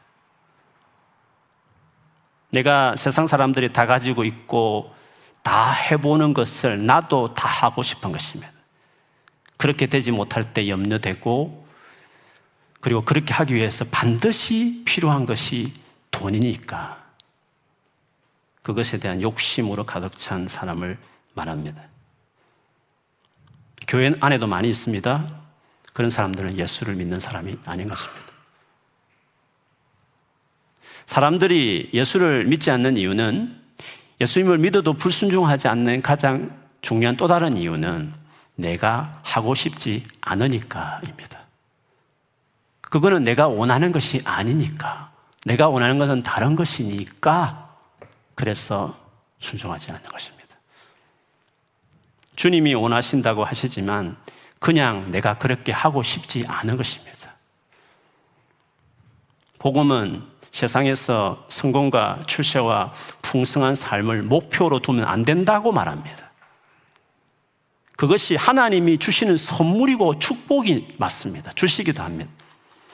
내가 2.51 2.95
세상 2.95 3.27
사람들이 3.27 3.73
다 3.73 3.85
가지고 3.85 4.23
있고 4.25 4.93
다 5.41 5.71
해보는 5.71 6.33
것을 6.33 6.85
나도 6.85 7.33
다 7.33 7.47
하고 7.47 7.81
싶은 7.81 8.11
것입니다. 8.11 8.51
그렇게 9.57 9.87
되지 9.87 10.11
못할 10.11 10.53
때 10.53 10.67
염려되고 10.67 11.67
그리고 12.79 13.01
그렇게 13.01 13.33
하기 13.33 13.53
위해서 13.53 13.85
반드시 13.91 14.83
필요한 14.85 15.25
것이 15.25 15.73
돈이니까 16.09 17.01
그것에 18.63 18.99
대한 18.99 19.21
욕심으로 19.21 19.85
가득 19.85 20.17
찬 20.17 20.47
사람을 20.47 20.97
말합니다. 21.33 21.83
교회 23.87 24.13
안에도 24.19 24.47
많이 24.47 24.69
있습니다. 24.69 25.41
그런 25.93 26.09
사람들은 26.09 26.57
예수를 26.57 26.95
믿는 26.95 27.19
사람이 27.19 27.57
아닌 27.65 27.87
것입니다. 27.87 28.25
사람들이 31.05 31.89
예수를 31.93 32.45
믿지 32.45 32.71
않는 32.71 32.97
이유는 32.97 33.59
예수님을 34.21 34.59
믿어도 34.59 34.93
불순종하지 34.93 35.67
않는 35.67 36.01
가장 36.01 36.57
중요한 36.81 37.17
또 37.17 37.27
다른 37.27 37.57
이유는 37.57 38.13
내가 38.55 39.19
하고 39.23 39.55
싶지 39.55 40.03
않으니까입니다. 40.21 41.39
그거는 42.81 43.23
내가 43.23 43.47
원하는 43.47 43.91
것이 43.91 44.21
아니니까. 44.23 45.11
내가 45.45 45.69
원하는 45.69 45.97
것은 45.97 46.23
다른 46.23 46.55
것이니까. 46.55 47.75
그래서 48.35 48.97
순종하지 49.39 49.91
않는 49.91 50.03
것입니다. 50.03 50.40
주님이 52.41 52.73
원하신다고 52.73 53.43
하시지만 53.43 54.17
그냥 54.57 55.11
내가 55.11 55.37
그렇게 55.37 55.71
하고 55.71 56.01
싶지 56.01 56.43
않은 56.47 56.75
것입니다. 56.75 57.35
복음은 59.59 60.23
세상에서 60.51 61.45
성공과 61.49 62.23
출세와 62.25 62.93
풍성한 63.21 63.75
삶을 63.75 64.23
목표로 64.23 64.79
두면 64.79 65.05
안 65.05 65.21
된다고 65.21 65.71
말합니다. 65.71 66.31
그것이 67.95 68.35
하나님이 68.35 68.97
주시는 68.97 69.37
선물이고 69.37 70.17
축복이 70.17 70.95
맞습니다. 70.97 71.51
주시기도 71.51 72.01
합니다. 72.01 72.31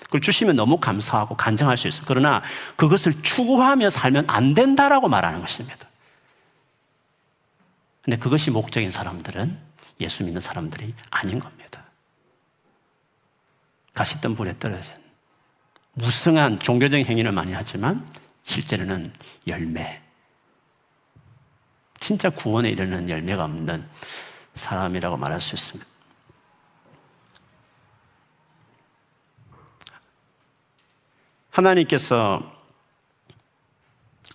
그걸 0.08 0.20
주시면 0.20 0.58
너무 0.58 0.78
감사하고 0.78 1.38
간증할 1.38 1.78
수 1.78 1.88
있어요. 1.88 2.04
그러나 2.06 2.42
그것을 2.76 3.22
추구하며 3.22 3.92
살면 3.92 4.26
안 4.28 4.54
된다라고 4.54 5.08
말하는 5.08 5.40
것입니다. 5.40 5.87
근데 8.08 8.18
그것이 8.18 8.52
목적인 8.52 8.90
사람들은 8.90 9.60
예수 10.00 10.24
믿는 10.24 10.40
사람들이 10.40 10.94
아닌 11.12 11.40
겁니다. 11.40 11.84
가시던 13.94 14.34
불에 14.34 14.58
떨어진 14.58 14.94
무성한 15.92 16.60
종교적인 16.60 17.06
행위를 17.06 17.34
많이 17.34 17.52
하지만 17.52 18.10
실제로는 18.44 19.12
열매. 19.46 20.02
진짜 22.00 22.30
구원에 22.30 22.70
이르는 22.70 23.10
열매가 23.10 23.44
없는 23.44 23.86
사람이라고 24.54 25.18
말할 25.18 25.42
수 25.42 25.56
있습니다. 25.56 25.86
하나님께서 31.50 32.42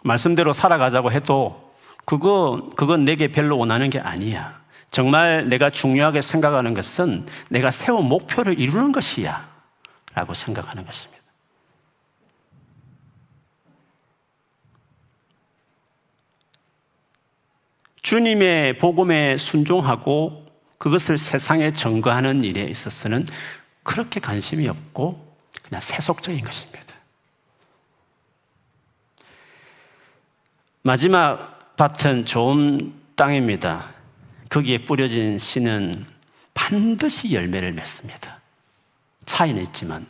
말씀대로 0.02 0.52
살아가자고 0.52 1.11
해도 1.11 1.71
그거, 2.04 2.70
그건 2.76 3.04
내게 3.04 3.28
별로 3.28 3.58
원하는 3.58 3.90
게 3.90 3.98
아니야. 3.98 4.60
정말 4.90 5.48
내가 5.48 5.70
중요하게 5.70 6.20
생각하는 6.20 6.74
것은 6.74 7.26
내가 7.48 7.70
세운 7.70 8.06
목표를 8.08 8.58
이루는 8.58 8.92
것이야. 8.92 9.50
라고 10.14 10.34
생각하는 10.34 10.84
것입니다. 10.84 11.22
주님의 18.02 18.76
복음에 18.76 19.38
순종하고 19.38 20.44
그것을 20.76 21.16
세상에 21.16 21.72
증거하는 21.72 22.44
일에 22.44 22.64
있어서는 22.64 23.24
그렇게 23.82 24.20
관심이 24.20 24.68
없고 24.68 25.36
그냥 25.62 25.80
세속적인 25.80 26.44
것입니다. 26.44 26.94
마지막 30.82 31.51
밭은 31.76 32.24
좋은 32.26 32.92
땅입니다. 33.16 33.87
거기에 34.48 34.85
뿌려진 34.85 35.38
씨는 35.38 36.04
반드시 36.54 37.32
열매를 37.32 37.72
맺습니다. 37.72 38.40
차이는 39.24 39.62
있지만 39.62 40.06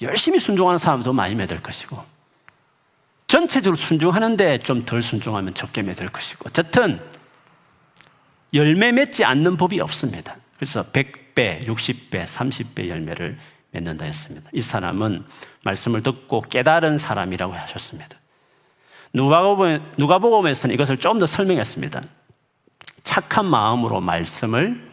열심히 0.00 0.40
순종하는 0.40 0.78
사람도 0.78 1.12
많이 1.12 1.34
맺을 1.34 1.62
것이고 1.62 2.02
전체적으로 3.26 3.76
순종하는데 3.76 4.58
좀 4.58 4.84
덜 4.84 5.02
순종하면 5.02 5.54
적게 5.54 5.82
맺을 5.82 6.08
것이고 6.08 6.46
어쨌든 6.48 7.00
열매 8.54 8.90
맺지 8.92 9.24
않는 9.24 9.56
법이 9.56 9.80
없습니다. 9.80 10.36
그래서 10.56 10.82
100배, 10.84 11.64
60배, 11.66 12.24
30배 12.26 12.88
열매를 12.88 13.38
맺는다 13.70 14.04
했습니다. 14.04 14.50
이 14.52 14.60
사람은 14.60 15.24
말씀을 15.62 16.02
듣고 16.02 16.42
깨달은 16.42 16.98
사람이라고 16.98 17.52
하셨습니다. 17.52 18.19
누가복음, 19.12 19.92
누가복음에서는 19.96 20.74
이것을 20.74 20.98
좀 20.98 21.18
더 21.18 21.26
설명했습니다. 21.26 22.02
착한 23.02 23.46
마음으로 23.46 24.00
말씀을 24.00 24.90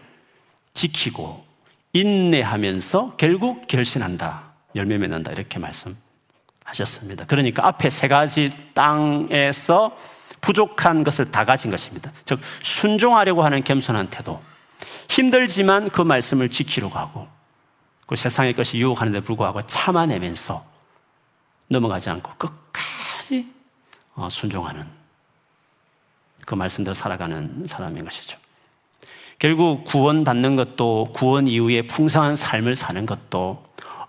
지키고 0.74 1.45
인내하면서 1.93 3.15
결국 3.18 3.68
결신한다. 3.68 4.43
열매 4.76 4.97
맺는다. 4.97 5.32
이렇게 5.32 5.59
말씀 5.59 5.97
하셨습니다. 6.63 7.26
그러니까 7.26 7.65
앞에 7.68 7.89
세 7.89 8.07
가지 8.07 8.51
땅에서 8.74 9.95
부족한 10.41 11.03
것을 11.03 11.32
다 11.32 11.45
가진 11.45 11.72
것입니다. 11.72 12.11
즉, 12.26 12.39
순종하려고 12.61 13.43
하는 13.43 13.63
겸손한 13.63 14.09
태도. 14.09 14.41
힘들지만 15.09 15.89
그 15.89 16.01
말씀을 16.01 16.49
지키려고 16.49 16.97
하고, 16.99 17.28
그 18.05 18.15
세상의 18.15 18.53
것이 18.53 18.78
유혹하는데 18.78 19.20
불구하고 19.22 19.61
참아내면서 19.63 20.65
넘어가지 21.68 22.09
않고 22.09 22.32
끝까지 22.38 23.51
어, 23.51 23.57
순종하는 24.30 24.86
그 26.45 26.55
말씀대로 26.55 26.93
살아가는 26.93 27.65
사람인 27.68 28.03
것이죠. 28.03 28.38
결국 29.39 29.84
구원받는 29.86 30.55
것도 30.55 31.09
구원 31.13 31.47
이후에 31.47 31.84
풍성한 31.86 32.36
삶을 32.36 32.76
사는 32.76 33.05
것도 33.05 33.63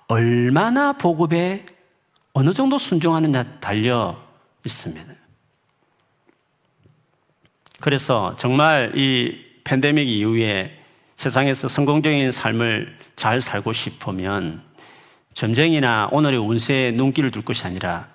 얼마나 0.06 0.94
복음에 0.94 1.66
어느 2.32 2.52
정도 2.52 2.78
순종하느냐 2.78 3.42
달려 3.60 4.16
있습니다. 4.64 5.12
그래서 7.80 8.34
정말 8.36 8.92
이 8.96 9.44
팬데믹 9.64 10.08
이후에 10.08 10.82
세상에서 11.16 11.68
성공적인 11.68 12.32
삶을 12.32 12.96
잘 13.16 13.40
살고 13.40 13.72
싶으면 13.72 14.62
점쟁이나 15.34 16.08
오늘의 16.10 16.38
운세에 16.38 16.92
눈길을 16.92 17.30
둘 17.30 17.44
것이 17.44 17.66
아니라 17.66 18.08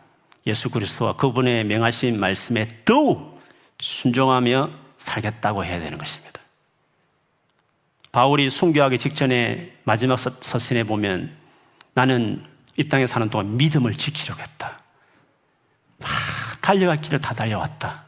예수 0.46 0.70
그리스도와 0.70 1.16
그분의 1.16 1.66
명하신 1.66 2.20
말씀에 2.20 2.68
더욱 2.86 3.42
순종하며 3.80 4.72
살겠다고 4.98 5.66
해야 5.66 5.80
되는 5.80 5.98
것입니다. 5.98 6.42
바울이 8.12 8.50
순교하기 8.50 9.00
직전에 9.00 9.76
마지막 9.84 10.18
서신에 10.18 10.84
보면 10.84 11.36
나는 11.94 12.46
이 12.78 12.88
땅에 12.88 13.08
사는 13.08 13.30
동안 13.30 13.58
믿음을 13.58 13.94
지키려고 13.94 14.42
했다. 14.42 14.80
막 15.98 16.10
달려갈 16.62 16.98
길을 16.98 17.22
다 17.22 17.34
달려왔다. 17.34 18.06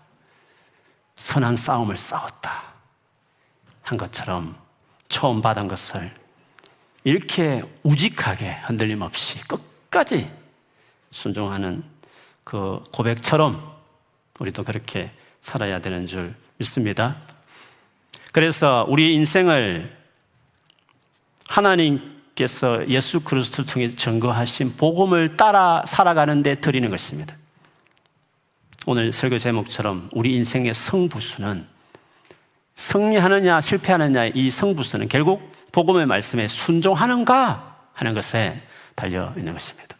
선한 1.15 1.55
싸움을 1.55 1.97
싸웠다. 1.97 2.75
한 3.81 3.97
것처럼 3.97 4.55
처음 5.07 5.41
받은 5.41 5.67
것을 5.67 6.13
이렇게 7.03 7.61
우직하게 7.83 8.61
흔들림 8.63 9.01
없이 9.01 9.39
끝까지 9.47 10.31
순종하는 11.11 11.83
그 12.45 12.79
고백처럼 12.93 13.73
우리도 14.39 14.63
그렇게 14.63 15.11
살아야 15.41 15.81
되는 15.81 16.07
줄 16.07 16.33
믿습니다. 16.57 17.17
그래서 18.31 18.85
우리 18.87 19.13
인생을 19.15 19.93
하나님께서 21.47 22.87
예수 22.87 23.21
그리스도를 23.21 23.65
통해 23.65 23.89
증거하신 23.89 24.75
복음을 24.77 25.35
따라 25.35 25.83
살아가는 25.85 26.43
데 26.43 26.55
드리는 26.55 26.89
것입니다. 26.89 27.35
오늘 28.85 29.11
설교 29.11 29.39
제목처럼 29.39 30.09
우리 30.13 30.35
인생의 30.35 30.73
성부수는 30.73 31.65
승리하느냐 32.75 33.59
실패하느냐 33.61 34.25
이 34.35 34.51
성부수는 34.51 35.07
결국 35.07 35.51
복음의 35.71 36.05
말씀에 36.05 36.47
순종하는가 36.47 37.77
하는 37.93 38.13
것에 38.13 38.61
달려 38.93 39.33
있는 39.37 39.53
것입니다. 39.53 39.94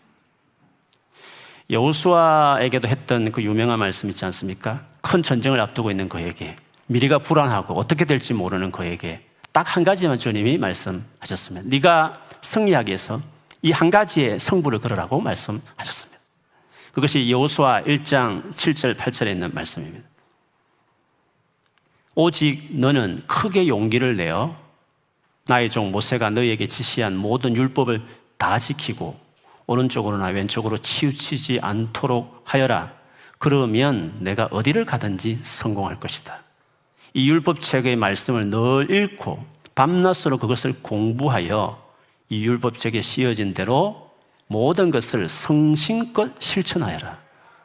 여호수아에게도 1.69 2.87
했던 2.87 3.31
그 3.31 3.41
유명한 3.41 3.79
말씀 3.79 4.09
있지 4.09 4.23
않습니까? 4.25 4.85
큰 5.01 5.23
전쟁을 5.23 5.59
앞두고 5.59 5.89
있는 5.91 6.07
그에게 6.09 6.55
미래가 6.87 7.17
불안하고 7.19 7.73
어떻게 7.73 8.05
될지 8.05 8.33
모르는 8.33 8.71
그에게 8.71 9.25
딱 9.51 9.75
한 9.75 9.83
가지만 9.83 10.17
주님이 10.17 10.57
말씀하셨습니다. 10.57 11.67
네가 11.69 12.21
승리하기 12.41 12.89
위해서 12.89 13.21
이 13.61 13.71
한 13.71 13.89
가지의 13.89 14.37
성부를 14.39 14.79
걸으라고 14.79 15.19
말씀하셨습니다. 15.21 16.19
그것이 16.91 17.31
여호수아 17.31 17.81
1장 17.81 18.51
7절 18.51 18.95
8절에 18.95 19.31
있는 19.31 19.49
말씀입니다. 19.53 20.07
오직 22.13 22.67
너는 22.71 23.23
크게 23.27 23.67
용기를 23.67 24.15
내어 24.17 24.55
나의 25.47 25.69
종 25.69 25.91
모세가 25.91 26.29
너에게 26.29 26.67
지시한 26.67 27.15
모든 27.17 27.55
율법을 27.55 28.03
다 28.37 28.59
지키고 28.59 29.19
오른쪽으로나 29.67 30.27
왼쪽으로 30.27 30.77
치우치지 30.77 31.59
않도록 31.61 32.43
하여라. 32.45 32.93
그러면 33.39 34.15
내가 34.19 34.47
어디를 34.51 34.85
가든지 34.85 35.39
성공할 35.41 35.95
것이다. 35.95 36.43
이 37.13 37.29
율법책의 37.29 37.95
말씀을 37.95 38.49
늘 38.49 38.91
읽고 38.91 39.43
밤낮으로 39.73 40.37
그것을 40.37 40.81
공부하여 40.81 41.83
이 42.29 42.45
율법책에 42.45 43.01
씌어진 43.01 43.53
대로 43.53 44.11
모든 44.47 44.91
것을 44.91 45.27
성심껏 45.29 46.39
실천하여라. 46.39 47.19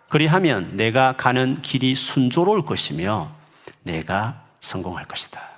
그리하면 0.09 0.77
내가 0.77 1.17
가는 1.17 1.63
길이 1.63 1.95
순조로울 1.95 2.65
것이며 2.65 3.31
내가 3.83 4.45
성공할 4.61 5.05
것이다. 5.05 5.50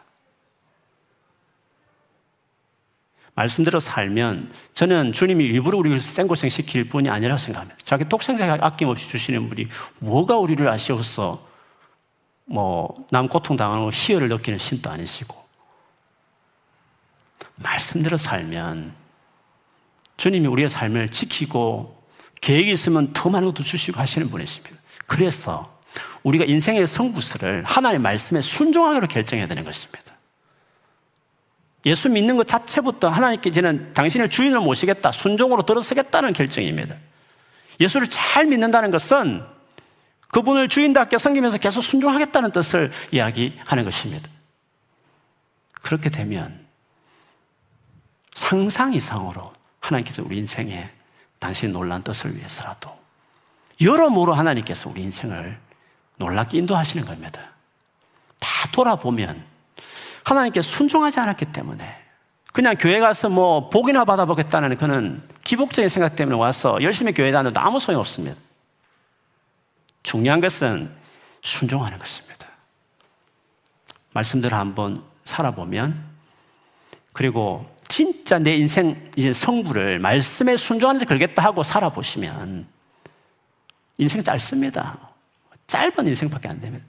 말씀대로 3.35 3.81
살면 3.81 4.53
저는 4.75 5.13
주님이 5.13 5.45
일부러 5.45 5.79
우리를 5.79 6.01
생고생 6.01 6.51
시킬 6.51 6.89
뿐이 6.89 7.09
아니라 7.09 7.39
생각합니다. 7.39 7.79
자기 7.83 8.09
독생자가 8.09 8.67
아낌없이 8.67 9.09
주시는 9.09 9.49
분이 9.49 9.69
뭐가 10.01 10.37
우리를 10.37 10.67
아쉬워서 10.69 11.53
뭐, 12.45 12.95
남 13.11 13.29
고통당하고 13.29 13.91
희열을 13.93 14.29
느끼는 14.29 14.59
신도 14.59 14.91
아니시고. 14.91 15.43
말씀대로 17.57 18.17
살면 18.17 18.95
주님이 20.17 20.47
우리의 20.49 20.69
삶을 20.69 21.09
지키고 21.09 22.03
계획이 22.41 22.71
있으면 22.73 23.13
더 23.13 23.31
많은 23.31 23.49
것도 23.49 23.63
주시고 23.63 23.99
하시는 23.99 24.29
분이십니다. 24.29 24.77
그래서 25.07 25.79
우리가 26.23 26.45
인생의 26.45 26.87
성부스를 26.87 27.63
하나님의 27.65 28.03
말씀에 28.03 28.41
순종하기로 28.41 29.07
결정해야 29.07 29.47
되는 29.47 29.65
것입니다. 29.65 30.12
예수 31.85 32.09
믿는 32.09 32.37
것 32.37 32.47
자체부터 32.47 33.09
하나님께 33.09 33.51
저는 33.51 33.93
당신을 33.93 34.31
주인을 34.31 34.61
모시겠다, 34.61 35.11
순종으로 35.11 35.65
들어서겠다는 35.65 36.33
결정입니다. 36.33 36.95
예수를 37.81 38.09
잘 38.09 38.47
믿는다는 38.47 38.91
것은 38.91 39.45
그분을 40.29 40.69
주인답게 40.69 41.19
섬기면서 41.19 41.59
계속 41.59 41.83
순종하겠다는 41.83 42.53
뜻을 42.53 42.93
이야기하는 43.11 43.85
것입니다. 43.85 44.31
그렇게 45.73 46.09
되면 46.09 46.65
상상 48.35 48.95
이상으로 48.95 49.53
하나님께서 49.81 50.23
우리 50.25 50.39
인생에 50.39 50.91
당신 51.39 51.73
놀란 51.73 52.03
뜻을 52.03 52.37
위해서라도 52.37 52.97
여러모로 53.81 54.33
하나님께서 54.33 54.89
우리 54.89 55.03
인생을 55.03 55.59
놀랍게 56.17 56.57
인도하시는 56.59 57.05
겁니다. 57.05 57.51
다 58.39 58.49
돌아보면 58.71 59.52
하나님께 60.25 60.63
순종하지 60.63 61.21
않았기 61.21 61.47
때문에 61.47 62.03
그냥 62.53 62.77
교회 62.79 63.01
가서 63.01 63.29
뭐 63.29 63.71
복이나 63.71 64.05
받아보겠다는 64.05 64.77
그는 64.77 65.23
기복적인 65.45 65.89
생각 65.89 66.17
때문에 66.17 66.37
와서 66.37 66.79
열심히 66.83 67.13
교회 67.13 67.33
다녀도 67.33 67.59
아무 67.61 67.81
소용 67.81 68.01
없습니다. 68.01 68.37
중요한 70.03 70.41
것은 70.41 70.95
순종하는 71.41 71.99
것입니다. 71.99 72.47
말씀대로 74.13 74.57
한번 74.57 75.03
살아보면 75.25 76.13
그리고 77.13 77.71
진짜 77.89 78.39
내 78.39 78.57
인생 78.57 79.11
이제 79.17 79.33
성부를 79.33 79.99
말씀에 79.99 80.57
순종하는 80.57 81.01
데 81.01 81.07
걸겠다 81.07 81.43
하고 81.43 81.63
살아보시면 81.63 82.67
인생 83.99 84.23
짧습니다. 84.23 84.99
짧은 85.67 86.07
인생밖에 86.07 86.49
안 86.49 86.61
되면 86.61 86.83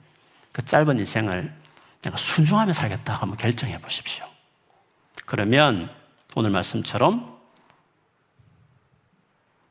그 0.52 0.62
짧은 0.62 0.98
인생을 0.98 1.63
내가 2.04 2.16
순종하며 2.16 2.72
살겠다 2.72 3.14
한번 3.14 3.36
결정해 3.36 3.78
보십시오. 3.80 4.24
그러면 5.24 5.90
오늘 6.34 6.50
말씀처럼 6.50 7.34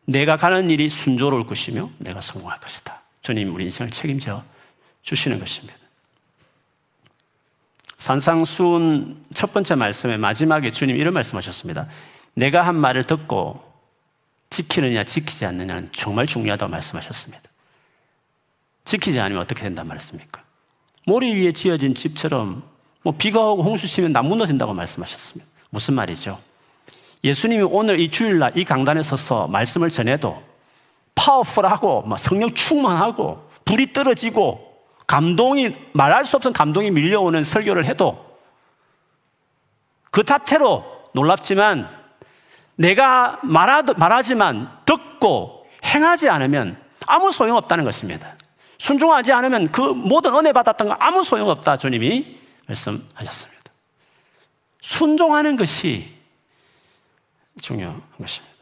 내가 0.06 0.36
가는 0.36 0.70
일이 0.70 0.90
순조로울 0.90 1.46
것이며 1.46 1.90
내가 2.00 2.22
성공할 2.22 2.60
것이다. 2.60 3.02
주님 3.22 3.54
우리 3.54 3.66
인생을 3.66 3.92
책임져 3.92 4.44
주시는 5.04 5.40
것입니다. 5.40 5.78
산상수훈 7.98 9.26
첫 9.34 9.54
번째 9.54 9.76
말씀의 9.76 10.18
마지막에 10.18 10.72
주님 10.72 10.98
이런 10.98 11.14
말씀하셨습니다. 11.14 11.88
내가 12.34 12.66
한 12.66 12.76
말을 12.76 13.06
듣고 13.06 13.72
지키느냐 14.50 15.04
지키지 15.04 15.46
않느냐는 15.46 15.90
정말 15.94 16.26
중요하다고 16.26 16.70
말씀하셨습니다. 16.70 17.50
지키지 18.86 19.20
않으면 19.20 19.42
어떻게 19.42 19.62
된단 19.62 19.88
말씀입니까? 19.88 20.43
모래 21.06 21.34
위에 21.34 21.52
지어진 21.52 21.96
집처럼 21.96 22.64
뭐 23.02 23.14
비가 23.18 23.52
오고 23.52 23.64
홍수 23.64 23.88
치면 23.88 24.14
다 24.14 24.22
무너진다고 24.22 24.74
말씀하셨습니다. 24.74 25.50
무슨 25.70 25.94
말이죠? 25.96 26.40
예수님이 27.24 27.64
오늘 27.64 28.00
이 28.00 28.10
주일날 28.10 28.58
이 28.58 28.64
강단에 28.64 29.02
서서 29.02 29.48
말씀을 29.48 29.90
전해도 29.90 30.42
파워풀하고 31.16 32.06
성령 32.18 32.52
충만하고 32.52 33.50
불이 33.66 33.94
떨어지고 33.94 34.74
감동이 35.08 35.74
말할 35.94 36.26
수 36.26 36.36
없는 36.36 36.54
감동이 36.54 36.92
밀려오는 36.92 37.44
설교를 37.44 37.86
해도 37.86 38.34
그 40.12 40.24
자체로 40.24 40.84
놀랍지만 41.14 41.90
내가 42.76 43.40
말하지만 43.44 44.70
듣고 44.86 45.66
행하지 45.86 46.30
않으면 46.30 46.78
아무 47.06 47.32
소용없다는 47.32 47.84
것입니다. 47.84 48.36
순종하지 48.78 49.32
않으면 49.32 49.68
그 49.68 49.82
모든 49.82 50.36
은혜 50.36 50.52
받았던 50.52 50.88
거 50.88 50.94
아무 51.00 51.24
소용없다. 51.24 51.78
주님이 51.78 52.40
말씀하셨습니다. 52.68 53.64
순종하는 54.82 55.56
것이 55.56 56.14
중요한 57.62 58.02
것입니다. 58.20 58.54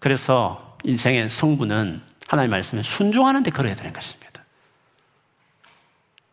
그래서 0.00 0.76
인생의 0.84 1.28
성부는 1.28 2.02
하나님 2.26 2.50
말씀에 2.52 2.82
순종하는 2.82 3.42
데 3.42 3.50
걸어야 3.50 3.74
되는 3.74 3.92
것입니다. 3.92 4.44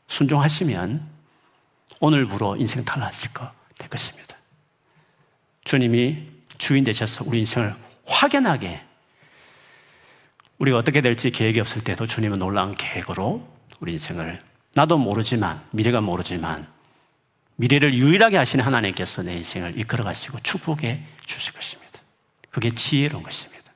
순종하시면 0.08 1.06
오늘부로 2.00 2.56
인생 2.56 2.86
달라질 2.86 3.34
것 3.34 3.58
될 3.78 3.90
것입니다. 3.90 4.36
주님이 5.64 6.28
주인 6.58 6.84
되셔서 6.84 7.24
우리 7.28 7.40
인생을 7.40 7.76
확연하게 8.06 8.84
우리가 10.60 10.78
어떻게 10.78 11.02
될지 11.02 11.30
계획이 11.30 11.60
없을 11.60 11.84
때도 11.84 12.06
주님은 12.06 12.40
놀라운 12.40 12.74
계획으로 12.74 13.48
우리 13.80 13.94
인생을 13.94 14.40
나도 14.74 14.98
모르지만 14.98 15.62
미래가 15.72 16.02
모르지만 16.02 16.68
미래를 17.58 17.94
유일하게 17.94 18.38
하시는 18.38 18.64
하나님께서 18.64 19.24
내 19.24 19.36
인생을 19.36 19.80
이끌어 19.80 20.04
가시고 20.04 20.40
축복해 20.40 21.04
주실 21.26 21.54
것입니다. 21.54 22.00
그게 22.50 22.72
지혜로운 22.72 23.24
것입니다. 23.24 23.72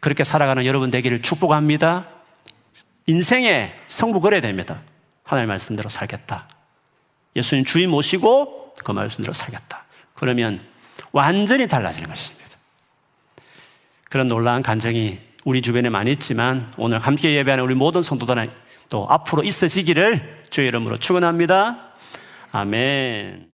그렇게 0.00 0.24
살아가는 0.24 0.64
여러분 0.64 0.90
되기를 0.90 1.22
축복합니다. 1.22 2.08
인생에 3.06 3.74
성부 3.88 4.20
그래야 4.20 4.40
됩니다. 4.40 4.82
하나님 5.24 5.48
말씀대로 5.48 5.88
살겠다. 5.88 6.48
예수님 7.36 7.64
주인 7.64 7.90
모시고 7.90 8.74
그 8.84 8.92
말씀대로 8.92 9.32
살겠다. 9.32 9.84
그러면 10.14 10.60
완전히 11.12 11.66
달라지는 11.66 12.08
것입니다. 12.08 12.40
그런 14.04 14.28
놀라운 14.28 14.62
간증이 14.62 15.18
우리 15.44 15.62
주변에 15.62 15.88
많이 15.88 16.12
있지만 16.12 16.70
오늘 16.76 16.98
함께 16.98 17.34
예배하는 17.34 17.64
우리 17.64 17.74
모든 17.74 18.02
성도들은 18.02 18.50
또 18.90 19.06
앞으로 19.08 19.42
있어지기를 19.42 20.44
주의 20.50 20.68
이름으로 20.68 20.96
축원합니다. 20.98 21.92
아멘. 22.52 23.48